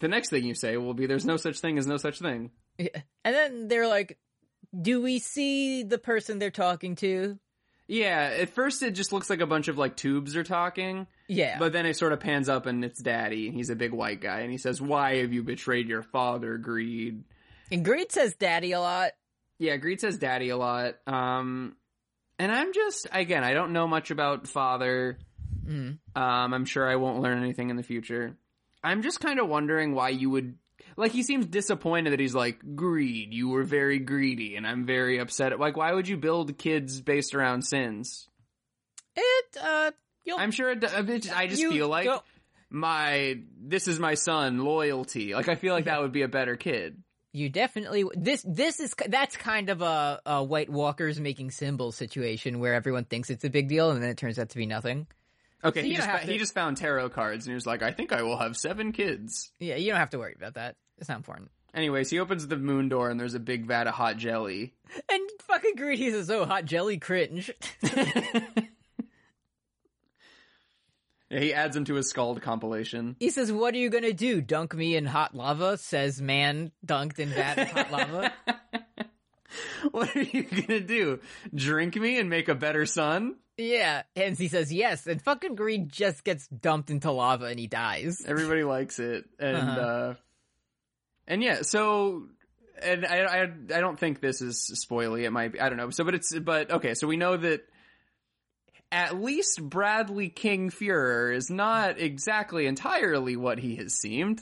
[0.00, 2.50] The next thing you say will be, "There's no such thing as no such thing."
[2.78, 2.88] Yeah.
[3.24, 4.18] And then they're like,
[4.80, 7.38] do we see the person they're talking to?
[7.88, 11.06] Yeah, at first it just looks like a bunch of like tubes are talking.
[11.28, 11.58] Yeah.
[11.58, 13.46] But then it sort of pans up and it's daddy.
[13.48, 16.58] and He's a big white guy and he says, Why have you betrayed your father,
[16.58, 17.22] Greed?
[17.70, 19.12] and Greed says daddy a lot.
[19.58, 20.96] Yeah, Greed says daddy a lot.
[21.06, 21.76] Um,
[22.38, 25.18] and I'm just, again, I don't know much about father.
[25.68, 28.36] Um, I'm sure I won't learn anything in the future.
[28.84, 30.54] I'm just kind of wondering why you would,
[30.96, 35.18] like, he seems disappointed that he's like, Greed, you were very greedy and I'm very
[35.18, 35.58] upset.
[35.60, 38.28] Like, why would you build kids based around sins?
[39.14, 39.90] It, uh,
[40.24, 42.08] you'll, I'm sure it, I just feel like
[42.70, 45.34] my, this is my son, loyalty.
[45.34, 47.02] Like, I feel like that would be a better kid.
[47.32, 52.60] You definitely this this is that's kind of a, a White Walkers making symbols situation
[52.60, 55.06] where everyone thinks it's a big deal and then it turns out to be nothing.
[55.62, 57.54] Okay, So he just, don't have fa- to- he just found tarot cards and he
[57.54, 59.52] was like, I think I will have seven kids.
[59.58, 60.76] Yeah, you don't have to worry about that.
[60.98, 61.50] It's not important.
[61.74, 64.74] Anyways, he opens the moon door and there's a big vat of hot jelly.
[65.10, 67.50] And fucking Greedy says, "Oh, hot jelly cringe."
[71.28, 73.16] Yeah, he adds him to his Scald compilation.
[73.18, 74.40] he says, "What are you gonna do?
[74.40, 78.32] Dunk me in hot lava?" Says man dunked in vat of hot lava.
[79.90, 81.20] What are you gonna do?
[81.54, 83.36] Drink me and make a better son?
[83.56, 87.66] Yeah, and he says yes, and fucking Greed just gets dumped into lava and he
[87.66, 88.22] dies.
[88.26, 89.80] Everybody likes it, and Uh-huh.
[89.80, 90.14] uh
[91.26, 91.62] and yeah.
[91.62, 92.26] So,
[92.82, 95.24] and I, I I don't think this is spoily.
[95.24, 95.60] It might be.
[95.60, 95.90] I don't know.
[95.90, 96.94] So, but it's but okay.
[96.94, 97.62] So we know that
[98.92, 104.40] at least Bradley King Fuhrer is not exactly entirely what he has seemed.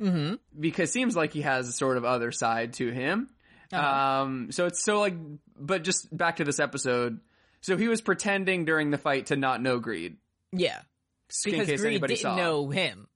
[0.00, 0.34] Mm-hmm.
[0.58, 3.28] because seems like he has a sort of other side to him.
[3.72, 5.14] Um, so it's so like,
[5.56, 7.20] but just back to this episode.
[7.60, 10.16] So he was pretending during the fight to not know Greed,
[10.52, 10.80] Yeah,
[11.44, 12.36] in because case Greed anybody didn't saw.
[12.36, 13.06] know him.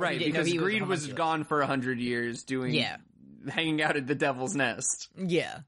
[0.00, 0.18] Right?
[0.18, 2.96] Because he was Greed was gone for a hundred years, doing Yeah.
[3.48, 5.08] hanging out at the Devil's Nest.
[5.16, 5.58] Yeah,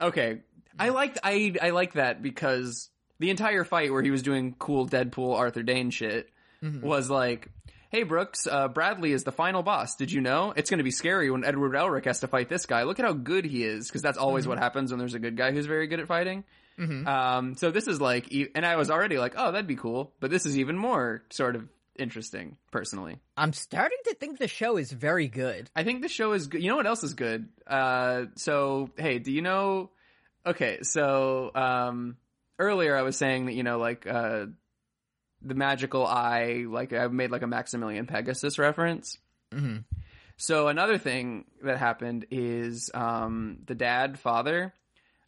[0.00, 0.40] Okay,
[0.78, 2.88] I liked I I like that because
[3.18, 6.28] the entire fight where he was doing cool Deadpool Arthur Dayne shit
[6.62, 6.86] Mm-hmm.
[6.86, 7.48] was like.
[7.90, 9.96] Hey Brooks, uh, Bradley is the final boss.
[9.96, 10.54] Did you know?
[10.56, 12.84] It's going to be scary when Edward Elric has to fight this guy.
[12.84, 15.36] Look at how good he is, because that's always what happens when there's a good
[15.36, 16.44] guy who's very good at fighting.
[16.78, 20.30] Um, so this is like, and I was already like, oh, that'd be cool, but
[20.30, 21.68] this is even more sort of
[21.98, 23.18] interesting, personally.
[23.36, 25.70] I'm starting to think the show is very good.
[25.74, 26.62] I think the show is good.
[26.62, 27.48] You know what else is good?
[27.66, 29.90] Uh, so hey, do you know?
[30.44, 32.16] Okay, so um,
[32.58, 34.46] earlier I was saying that you know, like uh,
[35.42, 39.18] the magical eye, like I made like a Maximilian Pegasus reference.
[39.52, 39.78] Mm-hmm.
[40.36, 44.74] So another thing that happened is um, the dad, father,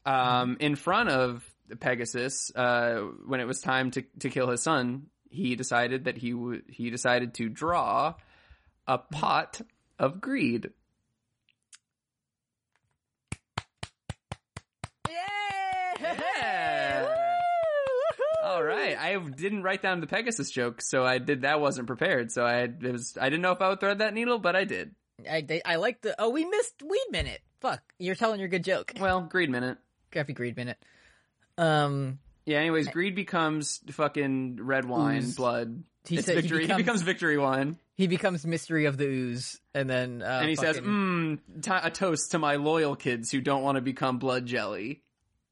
[0.04, 1.48] um, in front of
[1.80, 6.32] Pegasus, uh, when it was time to to kill his son, he decided that he
[6.32, 8.14] would he decided to draw
[8.86, 9.60] a pot
[9.98, 10.70] of greed.
[16.04, 17.08] Yeah.
[18.44, 21.42] All right, I didn't write down the Pegasus joke, so I did.
[21.42, 23.16] That wasn't prepared, so I it was.
[23.20, 24.94] I didn't know if I would thread that needle, but I did.
[25.30, 26.14] I, they- I like the.
[26.20, 27.40] Oh, we missed Weed Minute.
[27.60, 28.92] Fuck, you're telling your good joke.
[29.00, 29.78] Well, greed minute.
[30.12, 30.76] Crappy Greed Minute.
[31.56, 32.58] Um, Yeah.
[32.58, 35.36] Anyways, greed becomes fucking red wine, Ooze.
[35.36, 35.82] blood.
[36.06, 36.66] He it's said he victory.
[36.66, 40.56] He becomes- victory wine, he becomes Mystery of the Ooze, and then uh, and he
[40.56, 44.18] says, fucking, "Mmm, t- a toast to my loyal kids who don't want to become
[44.18, 45.02] blood jelly."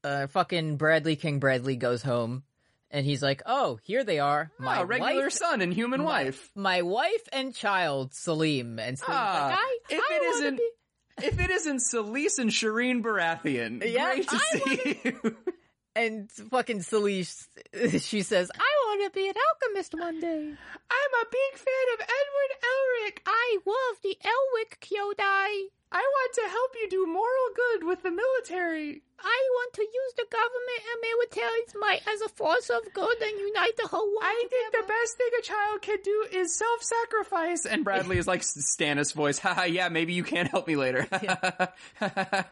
[0.03, 2.43] uh, fucking Bradley King Bradley goes home,
[2.91, 6.51] and he's like, "Oh, here they are, my My regular wife, son and human wife.
[6.53, 10.57] my wife and child, Selim." And Selim's Ah, like, I, if I it wanna isn't-
[10.57, 15.37] be- If it isn't Selyse and Shireen Baratheon, Yeah, great to I see you.
[15.95, 17.47] and fucking Selyse,
[18.01, 22.01] she says, "I want to be an alchemist one day." I'm a big fan of
[22.01, 23.19] Edward Elric.
[23.25, 25.69] I love the Elric Kyodai.
[25.95, 29.03] I want to help you do moral good with the military.
[29.19, 33.39] I want to use the government and military's might as a force of good and
[33.39, 34.23] unite the whole world.
[34.23, 37.67] I think the best thing a child can do is self-sacrifice.
[37.67, 39.37] And Bradley is like Stannis' voice.
[39.37, 41.07] Haha, yeah, maybe you can help me later.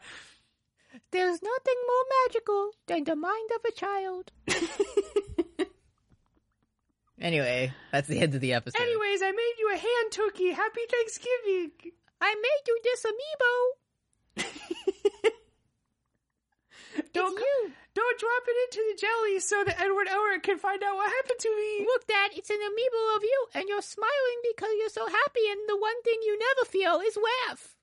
[1.12, 4.32] There's nothing more magical than the mind of a child.
[7.20, 8.82] anyway, that's the end of the episode.
[8.82, 10.52] Anyways, I made you a hand turkey.
[10.52, 11.72] Happy Thanksgiving.
[12.22, 14.44] I made you this amiibo.
[17.14, 17.72] Don't you.
[17.94, 21.40] don't drop it into the jelly so that Edward Elric can find out what happened
[21.40, 21.86] to me.
[21.86, 25.60] Look, Dad, it's an amiibo of you, and you're smiling because you're so happy, and
[25.68, 27.76] the one thing you never feel is laugh.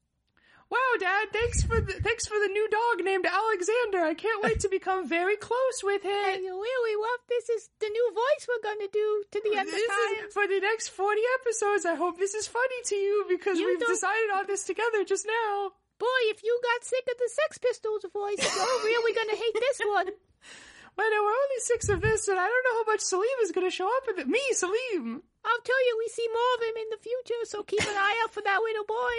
[0.70, 4.04] Wow, Dad, thanks for the thanks for the new dog named Alexander.
[4.04, 6.44] I can't wait to become very close with I him.
[6.44, 9.88] really love this is the new voice we're gonna do to the end of This
[9.88, 10.26] time.
[10.28, 11.86] is for the next forty episodes.
[11.86, 15.04] I hope this is funny to you because You we've don't- decided on this together
[15.04, 15.72] just now.
[15.98, 19.80] Boy, if you got sick of the Sex Pistols voice, you're really gonna hate this
[19.88, 20.08] one.
[20.98, 23.52] Wait, there were only six of this, and I don't know how much Selim is
[23.52, 24.26] going to show up in it.
[24.26, 25.22] Me, Selim.
[25.44, 28.20] I'll tell you, we see more of him in the future, so keep an eye
[28.24, 29.16] out for that little boy.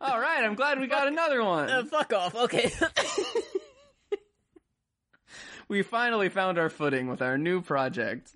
[0.00, 1.68] All right, I'm glad we got another one.
[1.68, 2.34] Uh, fuck off.
[2.34, 2.70] Okay.
[5.68, 8.32] we finally found our footing with our new project.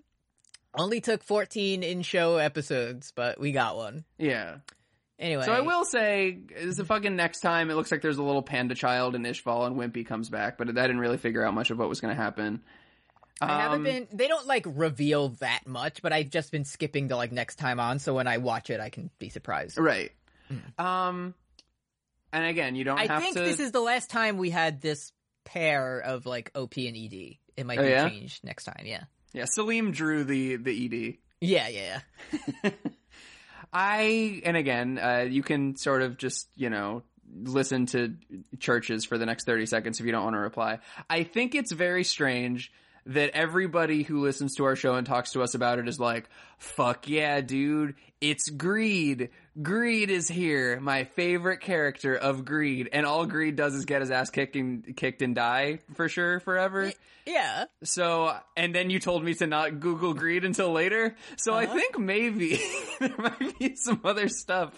[0.77, 4.05] Only took 14 in show episodes, but we got one.
[4.19, 4.57] Yeah.
[5.19, 5.45] Anyway.
[5.45, 8.43] So I will say, is the fucking next time it looks like there's a little
[8.43, 11.71] panda child and Ishval and Wimpy comes back, but I didn't really figure out much
[11.71, 12.61] of what was going to happen.
[13.41, 14.09] I haven't Um, been.
[14.13, 17.81] They don't like reveal that much, but I've just been skipping to like next time
[17.81, 19.79] on, so when I watch it, I can be surprised.
[19.79, 20.13] right.
[20.79, 21.35] Um,
[22.35, 23.15] and again, you don't have to.
[23.15, 23.43] I think to.
[23.43, 25.13] this is the last time we had this
[25.45, 27.37] pair of like OP and ED.
[27.57, 28.09] It might Oh, be yeah?
[28.09, 28.83] changed next time.
[28.85, 29.05] Yeah.
[29.33, 31.15] yeah, Selim drew the the ED.
[31.41, 31.69] Yeah.
[31.69, 32.01] Yeah.
[32.63, 32.71] Yeah.
[33.73, 37.03] I and again, uh, you can sort of just you know
[37.37, 38.15] listen to
[38.61, 40.79] churches for the next thirty seconds if you don't want to reply.
[41.11, 42.73] I think it's very strange
[43.07, 46.27] that everybody who listens to our show and talks to us about it is like,
[46.59, 47.95] "Fuck yeah, dude!
[48.21, 49.31] It's Greed.
[49.63, 50.81] Greed is here.
[50.81, 54.97] My favorite character of Greed." And all Greed does is get his ass kicked and
[54.97, 56.93] kicked and die for sure forever.
[57.27, 57.65] Yeah.
[57.83, 61.17] So, and then you told me to not Google greed until later.
[61.39, 61.75] So I Uh-huh.
[61.75, 62.61] think maybe
[63.01, 64.71] there might be some other stuff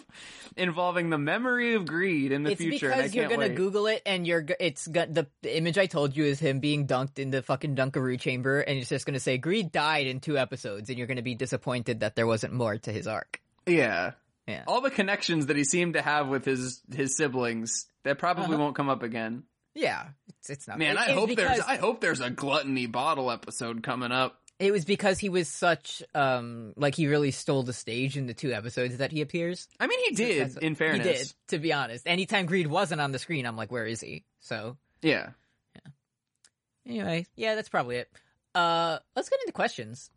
[0.57, 2.93] involving the memory of greed in the It's future.
[2.93, 3.57] I because you're gonna wait.
[3.57, 4.47] Google it and you're.
[4.61, 7.75] It's got the, the image I told you is him being dunked in the fucking
[7.75, 11.23] Dunkaroo chamber, and it's just gonna say Greed died in two episodes, and you're gonna
[11.23, 13.41] be disappointed that there wasn't more to his arc.
[13.67, 14.13] Yeah.
[14.49, 14.65] Yeah.
[14.67, 18.59] All the connections that he seemed to have with his his siblings that probably Uh-huh.
[18.59, 19.43] won't come up again.
[19.75, 20.07] Yeah,
[20.39, 20.79] it's it's not.
[20.79, 24.41] Man, it- I it's hope there's I hope there's a gluttony bottle episode coming up.
[24.59, 28.33] It was because he was such um like he really stole the stage in the
[28.35, 29.69] two episodes that he appears.
[29.81, 30.41] I mean, he did.
[30.43, 31.35] That's- in fairness, he did.
[31.49, 34.25] To be honest, anytime Greed wasn't on the screen, I'm like, where is he?
[34.41, 35.31] So yeah,
[35.75, 35.91] Yeah.
[36.87, 38.09] anyway, yeah, that's probably it.
[38.55, 40.11] Uh, let's get into questions.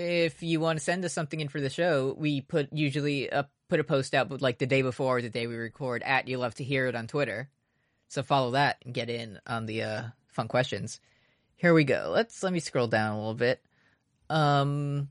[0.00, 3.28] If you want to send us something in for the show, we put usually
[3.68, 6.26] put a post out, but like the day before or the day we record at
[6.26, 7.50] you love to hear it on Twitter.
[8.08, 11.00] So follow that and get in on the uh, fun questions.
[11.56, 12.10] Here we go.
[12.14, 13.62] Let's let me scroll down a little bit.
[14.30, 15.10] Um,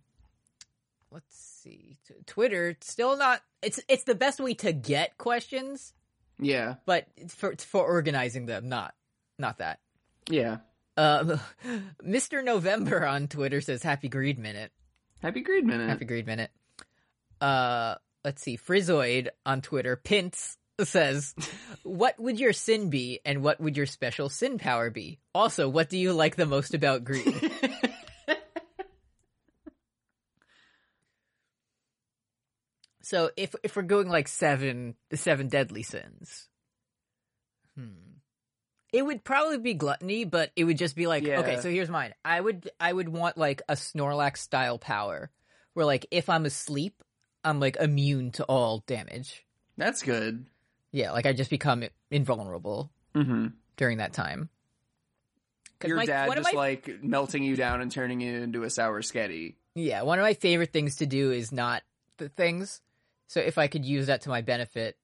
[1.11, 1.97] let's see.
[2.07, 3.41] T- Twitter still not.
[3.61, 5.93] It's it's the best way to get questions,
[6.39, 6.75] Yeah.
[6.87, 8.95] but it's for it's for organizing them, not
[9.37, 9.79] not that.
[10.29, 10.57] Yeah.
[10.97, 11.37] Uh,
[12.03, 12.43] Mr.
[12.43, 14.71] November on Twitter says Happy Greed Minute.
[15.21, 15.89] Happy greed minute.
[15.89, 16.51] Happy Greed Minute.
[17.41, 18.57] Uh, let's see.
[18.57, 21.35] Frizoid on Twitter, Pints says,
[21.83, 25.19] What would your sin be and what would your special sin power be?
[25.35, 27.35] Also, what do you like the most about greed?
[33.01, 36.47] so if if we're going like seven the seven deadly sins.
[37.77, 38.08] Hmm.
[38.91, 41.41] It would probably be gluttony, but it would just be like Yeah.
[41.41, 42.13] okay, so here's mine.
[42.25, 45.29] I would I would want like a Snorlax style power
[45.73, 47.03] where like if I'm asleep,
[47.43, 49.45] I'm like immune to all damage.
[49.77, 50.45] That's good.
[50.91, 53.47] Yeah, like I just become invulnerable Mm-hmm.
[53.77, 54.49] during that time.
[55.85, 59.01] Your my- dad just my- like melting you down and turning you into a sour
[59.01, 59.55] sketty.
[59.75, 61.83] Yeah, one of my favorite things to do is not
[62.17, 62.81] the things.
[63.27, 64.97] So if I could use that to my benefit,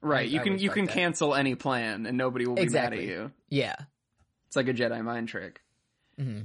[0.00, 0.28] Right.
[0.28, 0.94] I- you can you can that.
[0.94, 2.98] cancel any plan and nobody will be Exactly.
[2.98, 3.32] mad at you.
[3.48, 3.74] yeah.
[4.46, 5.60] It's like a Jedi mind trick.
[6.18, 6.42] hmm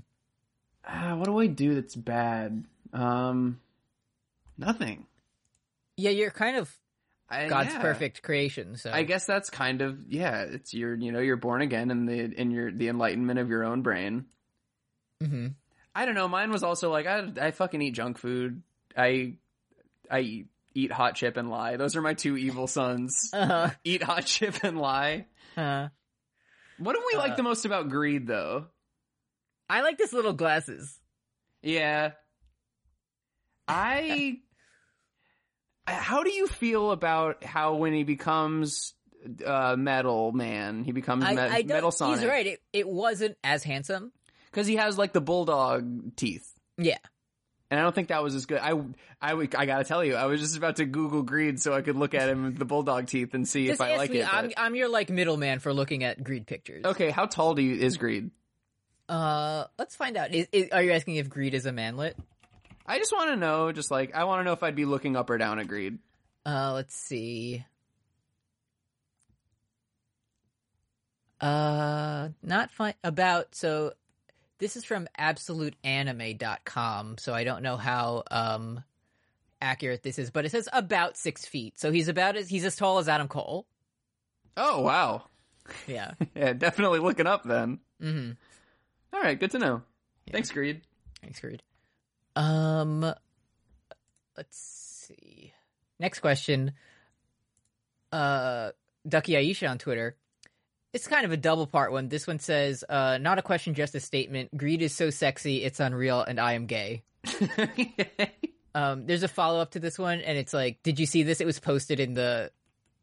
[0.86, 2.66] Uh, what do I do that's bad?
[2.92, 3.60] Um,
[4.58, 5.06] nothing.
[5.98, 6.74] Yeah, you're kind of
[7.30, 7.82] I, God's yeah.
[7.82, 8.76] perfect creation.
[8.78, 10.42] So I guess that's kind of yeah.
[10.42, 13.64] It's your you know you're born again in the in your the enlightenment of your
[13.64, 14.26] own brain.
[15.22, 15.48] hmm
[15.96, 16.28] I don't know.
[16.28, 18.62] Mine was also like I I fucking eat junk food.
[18.98, 19.36] I
[20.12, 20.46] I
[20.76, 21.78] eat, hot chip and lie.
[21.78, 23.30] Those are my two evil sons.
[23.34, 23.70] Uh-huh.
[23.84, 25.26] eat hot chip and lie.
[25.58, 25.88] Uh,
[26.78, 28.66] What do we like Uh, the most about greed though?
[29.70, 31.00] I like this little glasses.
[31.62, 32.12] Yeah.
[33.68, 34.38] I.
[35.86, 38.94] How do you feel about how when he becomes
[39.46, 42.20] uh, Metal Man, he becomes I, me- I Metal Sonic?
[42.20, 42.48] He's right.
[42.48, 44.12] It, it wasn't as handsome.
[44.52, 46.48] Because he has like the bulldog teeth.
[46.78, 46.98] Yeah.
[47.74, 48.60] And I don't think that was as good.
[48.60, 48.74] I,
[49.20, 51.96] I, I gotta tell you, I was just about to Google Greed so I could
[51.96, 54.20] look at him with the bulldog teeth and see Just if I like me.
[54.20, 54.32] it.
[54.32, 56.86] I'm I'm your like middleman for looking at greed pictures.
[56.86, 58.30] Okay, how tall do you is Greed?
[59.10, 60.36] Uh, let's find out.
[60.36, 62.16] Is, is, are you asking if greed is a manlet?
[62.86, 65.16] I just want to know, just like I want to know if I'd be looking
[65.16, 65.98] up or down at Greed.
[66.46, 67.66] Uh, let's see.
[71.42, 73.94] Uh, not fine about so.
[74.64, 78.82] This is from absoluteanime.com, so I don't know how um
[79.62, 81.78] accurate this is, but it says about six feet.
[81.78, 83.68] So he's about as he's as tall as Adam Cole.
[84.56, 85.24] Oh wow,
[85.86, 86.12] Yeah.
[86.34, 87.80] Yeah, definitely looking up then.
[88.00, 88.32] hmm
[89.12, 89.82] All right, good to know.
[90.32, 90.84] Thanks, Greed.
[91.22, 91.62] Thanks, Creed.
[92.38, 93.02] Um,
[94.38, 95.52] let's see.
[96.00, 96.72] Next question.
[98.14, 98.72] Uh,
[99.06, 100.16] Ducky Aisha on Twitter.
[100.94, 102.08] It's kind of a double part one.
[102.08, 104.56] This one says, uh, not a question, just a statement.
[104.56, 107.04] Greed is so sexy, it's unreal, and I am gay.
[108.76, 111.42] Um, there's a follow up to this one, and it's like, did you see this?
[111.42, 112.52] It was posted in the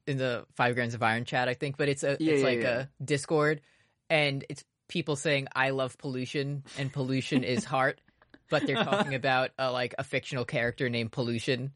[0.07, 2.47] in the Five Grams of Iron chat, I think, but it's a Yeah, it's yeah,
[2.47, 2.79] like yeah.
[3.01, 3.61] a Discord,
[4.09, 8.01] and it's people saying I love pollution, and pollution is heart,
[8.49, 11.73] but they're talking about uh, like a fictional character named Pollution,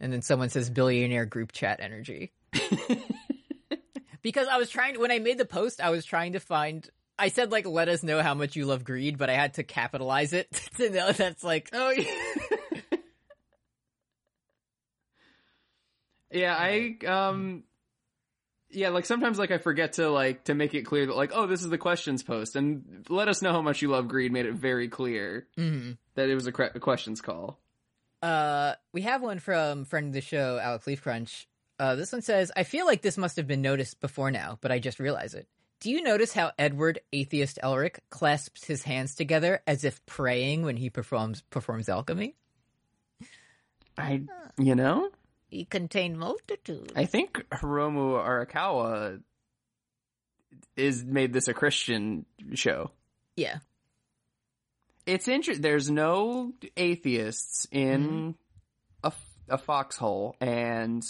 [0.00, 2.32] and then someone says billionaire group chat energy.
[4.26, 6.84] because I was trying when I made the post, I was trying to find.
[7.16, 9.62] I said like, let us know how much you love greed, but I had to
[9.62, 12.10] capitalize it to know that's like Oh yeah.
[16.32, 17.62] yeah, I um
[18.68, 21.46] yeah, like sometimes like I forget to like to make it clear that like oh
[21.46, 24.46] this is the questions post and let us know how much you love greed made
[24.46, 25.98] it very clear mhm.
[26.16, 27.60] that it was a, cre- a questions call.
[28.22, 31.46] Uh, we have one from friend of the show, Alex Leaf Crunch.
[31.78, 34.72] Uh, this one says, I feel like this must have been noticed before now, but
[34.72, 35.46] I just realized it.
[35.80, 40.78] Do you notice how Edward, atheist Elric, clasps his hands together as if praying when
[40.78, 42.34] he performs performs alchemy?
[43.98, 44.22] I
[44.58, 45.10] you know,
[45.48, 46.92] He contained multitudes.
[46.96, 49.20] I think Hiromu Arakawa
[50.76, 52.24] is made this a Christian
[52.54, 52.90] show.
[53.36, 53.58] yeah.
[55.06, 55.62] It's interesting.
[55.62, 58.34] There's no atheists in
[59.04, 59.12] a,
[59.48, 61.04] a foxhole, and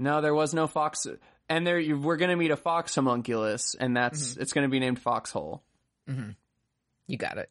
[0.00, 1.06] no, there was no fox.
[1.48, 4.70] And there, you- we're going to meet a fox homunculus, and that's it's going to
[4.70, 5.62] be named Foxhole.
[7.06, 7.50] You got it.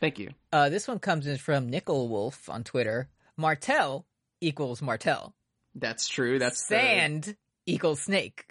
[0.00, 0.30] Thank you.
[0.52, 3.08] Uh, this one comes in from Nickel Wolf on Twitter.
[3.36, 4.04] Martell
[4.40, 5.34] equals Martell.
[5.74, 6.38] That's true.
[6.38, 8.44] That's the- Sand equals snake.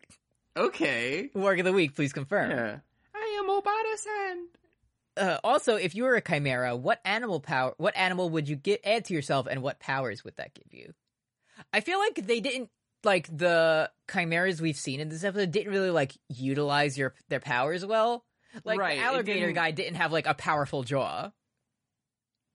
[0.58, 1.30] okay.
[1.34, 2.52] Work of the week, please confirm.
[2.52, 2.78] Yeah.
[3.14, 4.48] I am Obara Sand.
[5.18, 7.74] Uh, also, if you were a chimera, what animal power?
[7.78, 10.94] What animal would you get add to yourself, and what powers would that give you?
[11.74, 12.70] I feel like they didn't
[13.06, 17.86] like the chimeras we've seen in this episode didn't really like utilize your their powers
[17.86, 18.26] well.
[18.64, 21.32] Like Right, the alligator didn't- guy didn't have like a powerful jaw,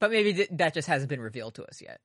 [0.00, 2.00] but maybe th- that just hasn't been revealed to us yet.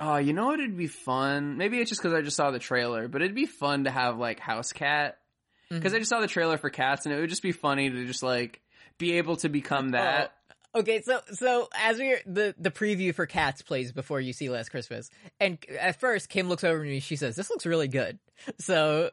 [0.00, 0.60] Oh, you know what?
[0.60, 1.56] It'd be fun.
[1.56, 4.18] Maybe it's just because I just saw the trailer, but it'd be fun to have
[4.18, 5.18] like House Cat
[5.70, 5.78] mm-hmm.
[5.78, 8.06] because I just saw the trailer for cats, and it would just be funny to
[8.06, 8.60] just like
[8.98, 10.34] be able to become that.
[10.76, 14.70] Okay, so so as we the the preview for Cats plays before you see Last
[14.70, 15.08] Christmas,
[15.38, 18.18] and at first Kim looks over to me, she says, "This looks really good."
[18.58, 19.10] So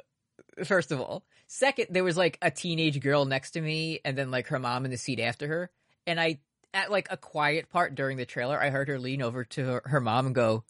[0.65, 4.31] first of all, second, there was like a teenage girl next to me, and then
[4.31, 5.69] like her mom in the seat after her,
[6.07, 6.39] and I
[6.73, 9.81] at like a quiet part during the trailer, I heard her lean over to her,
[9.85, 10.63] her mom and go,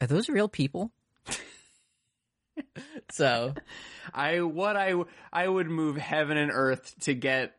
[0.00, 0.92] "Are those real people?"
[3.10, 3.54] so
[4.12, 4.94] I what I
[5.32, 7.54] I would move heaven and earth to get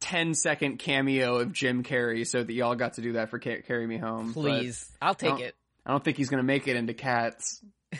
[0.00, 3.62] 10 second cameo of Jim Carrey so that y'all got to do that for Ca-
[3.62, 4.32] Carry Me Home.
[4.32, 5.54] but please, I'll take don't- it.
[5.84, 7.62] I don't think he's going to make it into Cats.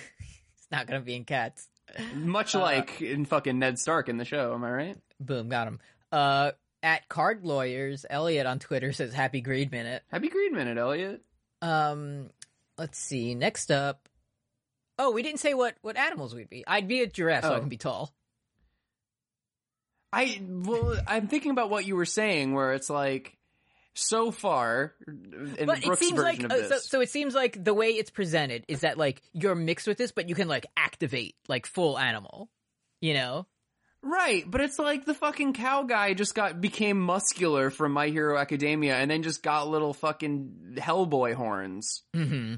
[0.59, 1.69] It's not gonna be in Cats.
[2.17, 4.99] Much like in fucking Ned Stark in the show, am I right?
[5.21, 5.79] Boom, got him.
[6.11, 6.51] Uh,
[6.83, 10.03] at Card Lawyers, Elliot on Twitter says Happy Greed Minute.
[10.11, 11.23] Happy Green Minute, Elliot.
[11.63, 12.31] Um,
[12.79, 13.37] let's see.
[13.37, 14.09] Next up,
[14.99, 16.65] oh, we didn't say what what animals we'd be.
[16.67, 17.61] I'd be a giraffe, so I Oh.
[17.61, 18.13] can be tall.
[20.17, 23.37] I well, I'm thinking about what you were saying, where it's like
[23.93, 26.79] so far in But it seems like uh, so.
[26.79, 30.13] So it seems like the way it's presented is that like you're mixed with this,
[30.13, 32.49] but you can like activate like full animal.
[33.01, 33.47] You know?
[34.03, 38.39] Right, but it's like the fucking cow guy just got became muscular from My Hero
[38.39, 42.03] Academia and then just got little fucking Hellboy horns.
[42.15, 42.55] Mm-hmm.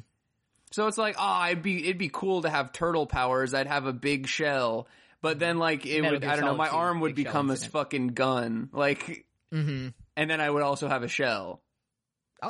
[0.71, 3.55] So it's like, oh, it'd be it'd be cool to have turtle powers.
[3.55, 4.87] I'd have a big shell,
[5.23, 7.15] but then like it Metal would, Gear I don't know, Solid my 2, arm would
[7.15, 7.73] big shell become a incident.
[7.73, 9.89] fucking gun, like, Mm-hmm.
[10.17, 11.63] and then I would also have a shell.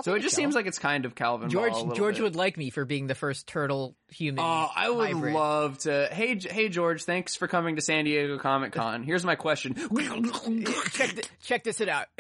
[0.03, 2.23] So it just seems like it's kind of Calvin George Ball a little George bit.
[2.25, 4.41] would like me for being the first turtle human.
[4.45, 5.33] Oh, I would hybrid.
[5.33, 6.09] love to.
[6.13, 7.05] Hey, J- hey, George.
[7.05, 9.03] Thanks for coming to San Diego Comic Con.
[9.03, 9.75] Here's my question.
[10.93, 12.05] check th- check this it out.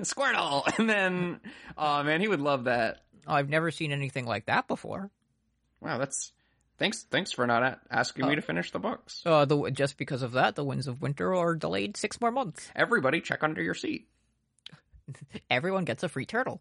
[0.00, 1.40] Squirtle, and then,
[1.76, 3.02] oh man, he would love that.
[3.26, 5.10] Oh, I've never seen anything like that before.
[5.80, 6.32] Wow, that's
[6.78, 7.04] thanks.
[7.10, 9.22] Thanks for not asking me to finish the books.
[9.24, 12.70] Uh, the just because of that, the winds of winter are delayed six more months.
[12.74, 14.08] Everybody, check under your seat.
[15.50, 16.60] Everyone gets a free turtle.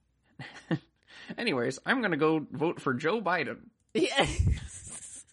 [1.37, 3.69] Anyways, I'm gonna go vote for Joe Biden.
[3.93, 5.25] Yes.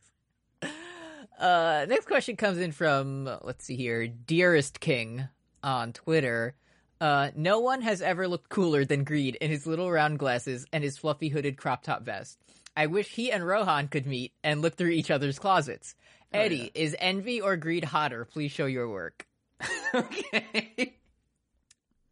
[1.38, 5.28] uh, next question comes in from let's see here, dearest king
[5.62, 6.54] on Twitter.
[7.00, 10.82] Uh, no one has ever looked cooler than Greed in his little round glasses and
[10.82, 12.38] his fluffy hooded crop top vest.
[12.78, 15.96] I wish he and Rohan could meet and look through each other's closets.
[16.32, 18.24] Oh, Eddie, is envy or greed hotter?
[18.24, 19.26] Please show your work.
[19.94, 20.94] okay.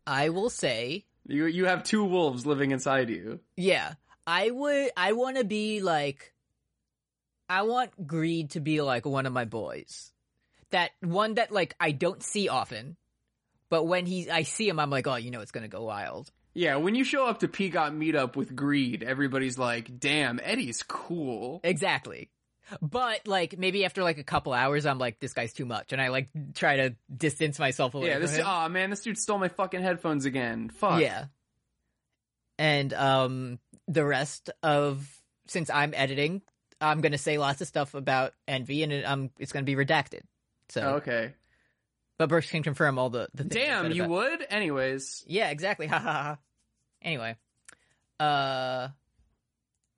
[0.04, 3.38] I will say, You you have two wolves living inside you.
[3.56, 3.94] yeah,
[4.26, 6.34] I would, I want to be like,
[7.48, 10.10] I want greed to be like one of my boys.
[10.70, 12.96] That one that like I don't see often,
[13.70, 16.32] but when he, I see him, I'm like, oh, you know, it's gonna go wild.
[16.56, 21.60] Yeah, when you show up to Peacock meetup with greed, everybody's like, "Damn, Eddie's cool."
[21.62, 22.30] Exactly.
[22.80, 26.00] But like maybe after like a couple hours, I'm like, this guy's too much, and
[26.00, 28.08] I like try to distance myself away.
[28.08, 30.70] Yeah, from this oh man, this dude stole my fucking headphones again.
[30.70, 31.00] Fuck.
[31.00, 31.26] Yeah.
[32.58, 35.06] And um the rest of
[35.46, 36.42] since I'm editing,
[36.80, 40.22] I'm gonna say lots of stuff about envy, and it, um it's gonna be redacted.
[40.70, 41.34] So, Oh, Okay.
[42.18, 44.46] but Brooks can confirm all the the things Damn, you about- would?
[44.50, 45.22] Anyways.
[45.28, 45.86] Yeah, exactly.
[45.86, 46.38] Ha ha ha.
[47.06, 47.36] Anyway,
[48.20, 48.88] uh,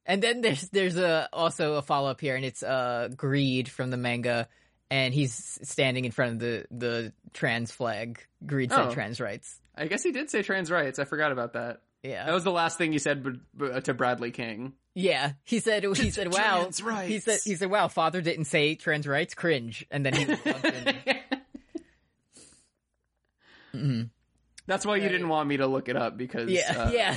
[0.06, 3.90] and then there's there's a also a follow up here, and it's uh Greed from
[3.90, 4.46] the manga,
[4.90, 8.20] and he's standing in front of the the trans flag.
[8.46, 8.92] Greed said Oh.
[8.94, 9.58] trans rights.
[9.74, 10.98] I guess he did say trans rights.
[10.98, 11.80] I forgot about that.
[12.02, 14.74] Yeah, That was the last thing he said b- b- to Bradley King.
[14.94, 15.32] yeah.
[15.44, 16.58] He said he said wow.
[16.60, 17.08] Trans rights.
[17.08, 17.88] He said he said wow.
[17.88, 19.34] Father didn't say trans rights.
[19.34, 19.84] Cringe.
[19.90, 20.38] And then he was
[23.74, 24.10] Mhm.
[24.68, 27.16] That's why you didn't want me to look it up because yeah uh, yeah.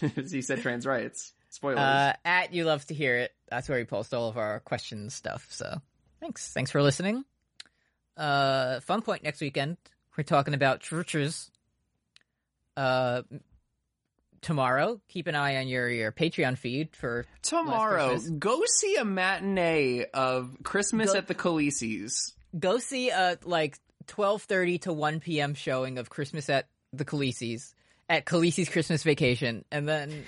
[0.30, 1.34] he said trans rights.
[1.50, 1.78] Spoilers.
[1.78, 3.32] Uh, at you love to hear it.
[3.50, 5.46] That's where we post all of our questions stuff.
[5.50, 5.80] So
[6.20, 6.50] thanks.
[6.52, 7.24] Thanks for listening.
[8.16, 9.76] Uh, fun point next weekend.
[10.16, 11.50] We're talking about churches.
[12.76, 13.22] Uh,
[14.40, 20.04] tomorrow, keep an eye on your, your Patreon feed for Tomorrow, go see a matinee
[20.14, 22.34] of Christmas Go- at the Khaleesi's.
[22.58, 25.54] go see a like 12:30 to 1 p.m.
[25.54, 27.74] showing of Christmas at the Khaleesi's
[28.08, 30.24] at Khaleesi's Christmas Vacation and then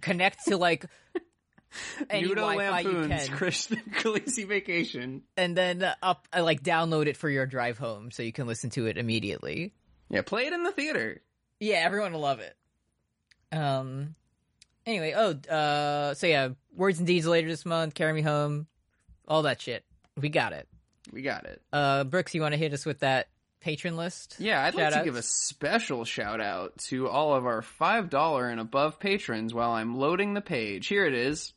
[0.00, 0.86] connect to like
[2.10, 3.36] any Nudo Wi-Fi you Lampoon's can.
[3.36, 5.22] Christmas Khaleesi vacation.
[5.36, 8.70] and then up uh, like download it for your drive home so you can listen
[8.70, 9.72] to it immediately.
[10.08, 11.20] Yeah, play it in the theater.
[11.60, 12.56] Yeah, everyone will love it.
[13.52, 14.14] Um
[14.86, 18.66] anyway, oh uh so yeah, words and deeds later this month, carry me home,
[19.28, 19.84] all that shit.
[20.16, 20.66] We got it.
[21.12, 21.62] We got it.
[21.72, 23.28] Uh Brooks, you want to hit us with that
[23.60, 24.36] patron list?
[24.38, 28.60] Yeah, I'd like to give a special shout out to all of our $5 and
[28.60, 30.86] above patrons while I'm loading the page.
[30.86, 31.52] Here it is.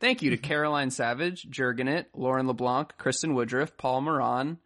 [0.00, 4.58] Thank you to Caroline Savage, Jurgenit, Lauren LeBlanc, Kristen Woodruff, Paul Moran,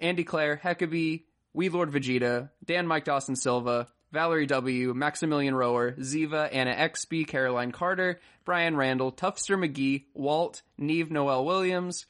[0.00, 1.18] Andy Clare, Heckabee,
[1.52, 7.70] We Lord Vegeta, Dan Mike Dawson Silva, Valerie W., Maximilian Rower, Ziva, Anna XB, Caroline
[7.70, 12.06] Carter, Brian Randall, Tufster McGee, Walt, Neve Noel Williams,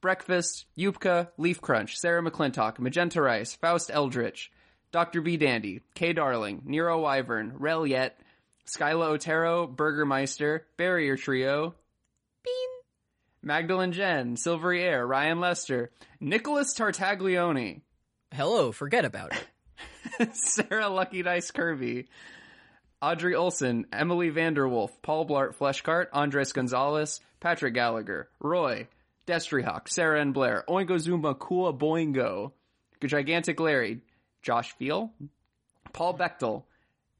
[0.00, 4.52] Breakfast, Yupka, Leaf Crunch, Sarah McClintock, Magenta Rice, Faust Eldritch,
[4.92, 5.20] Dr.
[5.20, 5.36] B.
[5.36, 6.12] Dandy, K.
[6.12, 8.20] Darling, Nero Wyvern, Rel Yet,
[8.66, 11.74] Skyla Otero, Burgermeister, Barrier Trio,
[12.44, 12.68] Bean,
[13.42, 15.90] Magdalene Jen, Silvery Air, Ryan Lester,
[16.20, 17.80] Nicholas Tartaglione,
[18.34, 20.34] Hello, forget about it.
[20.34, 22.06] Sarah Lucky Dice Kirby,
[23.00, 28.88] Audrey Olson, Emily Vanderwolf, Paul Blart Fleshcart, Andres Gonzalez, Patrick Gallagher, Roy,
[29.26, 32.52] Destryhawk, Sarah and Blair, Oingo Zumba Kua Boingo,
[33.04, 34.00] Gigantic Larry,
[34.42, 35.12] Josh Feel,
[35.92, 36.64] Paul Bechtel,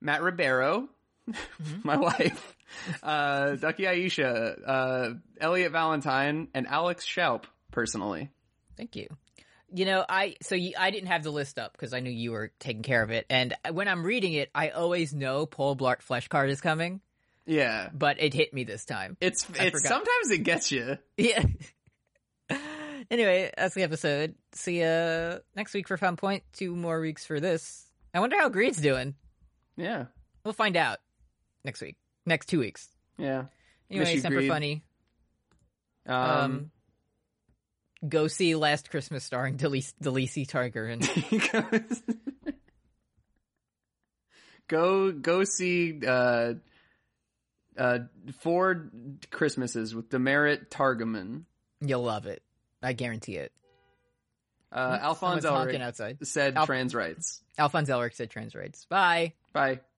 [0.00, 0.88] Matt Ribeiro,
[1.82, 2.56] my wife,
[3.02, 8.30] uh, Ducky Aisha, uh, Elliot Valentine, and Alex Schaup, personally.
[8.76, 9.08] Thank you.
[9.74, 12.30] You know, I so you, I didn't have the list up because I knew you
[12.30, 16.02] were taking care of it, and when I'm reading it, I always know Paul Blart
[16.02, 17.00] Flesh Card is coming,
[17.46, 17.88] Yeah.
[17.92, 19.16] but it hit me this time.
[19.20, 19.88] It's, I it's, forgot.
[19.88, 20.98] sometimes it gets you.
[21.16, 21.42] Yeah.
[23.10, 24.34] Anyway, that's the episode.
[24.52, 26.42] See ya next week for Fun Point.
[26.52, 27.86] Two more weeks for this.
[28.14, 29.14] I wonder how Greed's doing.
[29.76, 30.06] Yeah.
[30.44, 30.98] We'll find out
[31.64, 31.96] next week.
[32.24, 32.88] Next two weeks.
[33.18, 33.44] Yeah.
[33.90, 34.48] Anyway, you, Semper Greed.
[34.50, 34.82] Funny.
[36.06, 36.70] Um, Um,
[38.08, 41.02] go see Last Christmas starring Delisi, Delisi Tiger and
[44.68, 46.54] go go see uh
[47.78, 47.98] uh
[48.40, 48.90] four
[49.30, 51.42] Christmases with Demerit Targaman.
[51.80, 52.42] you'll love it.
[52.86, 53.50] I guarantee it.
[54.70, 56.18] Uh, Alphonse Elric outside.
[56.24, 57.42] said Al- trans rights.
[57.58, 58.84] Alphonse Elric said trans rights.
[58.88, 59.32] Bye.
[59.52, 59.80] Bye.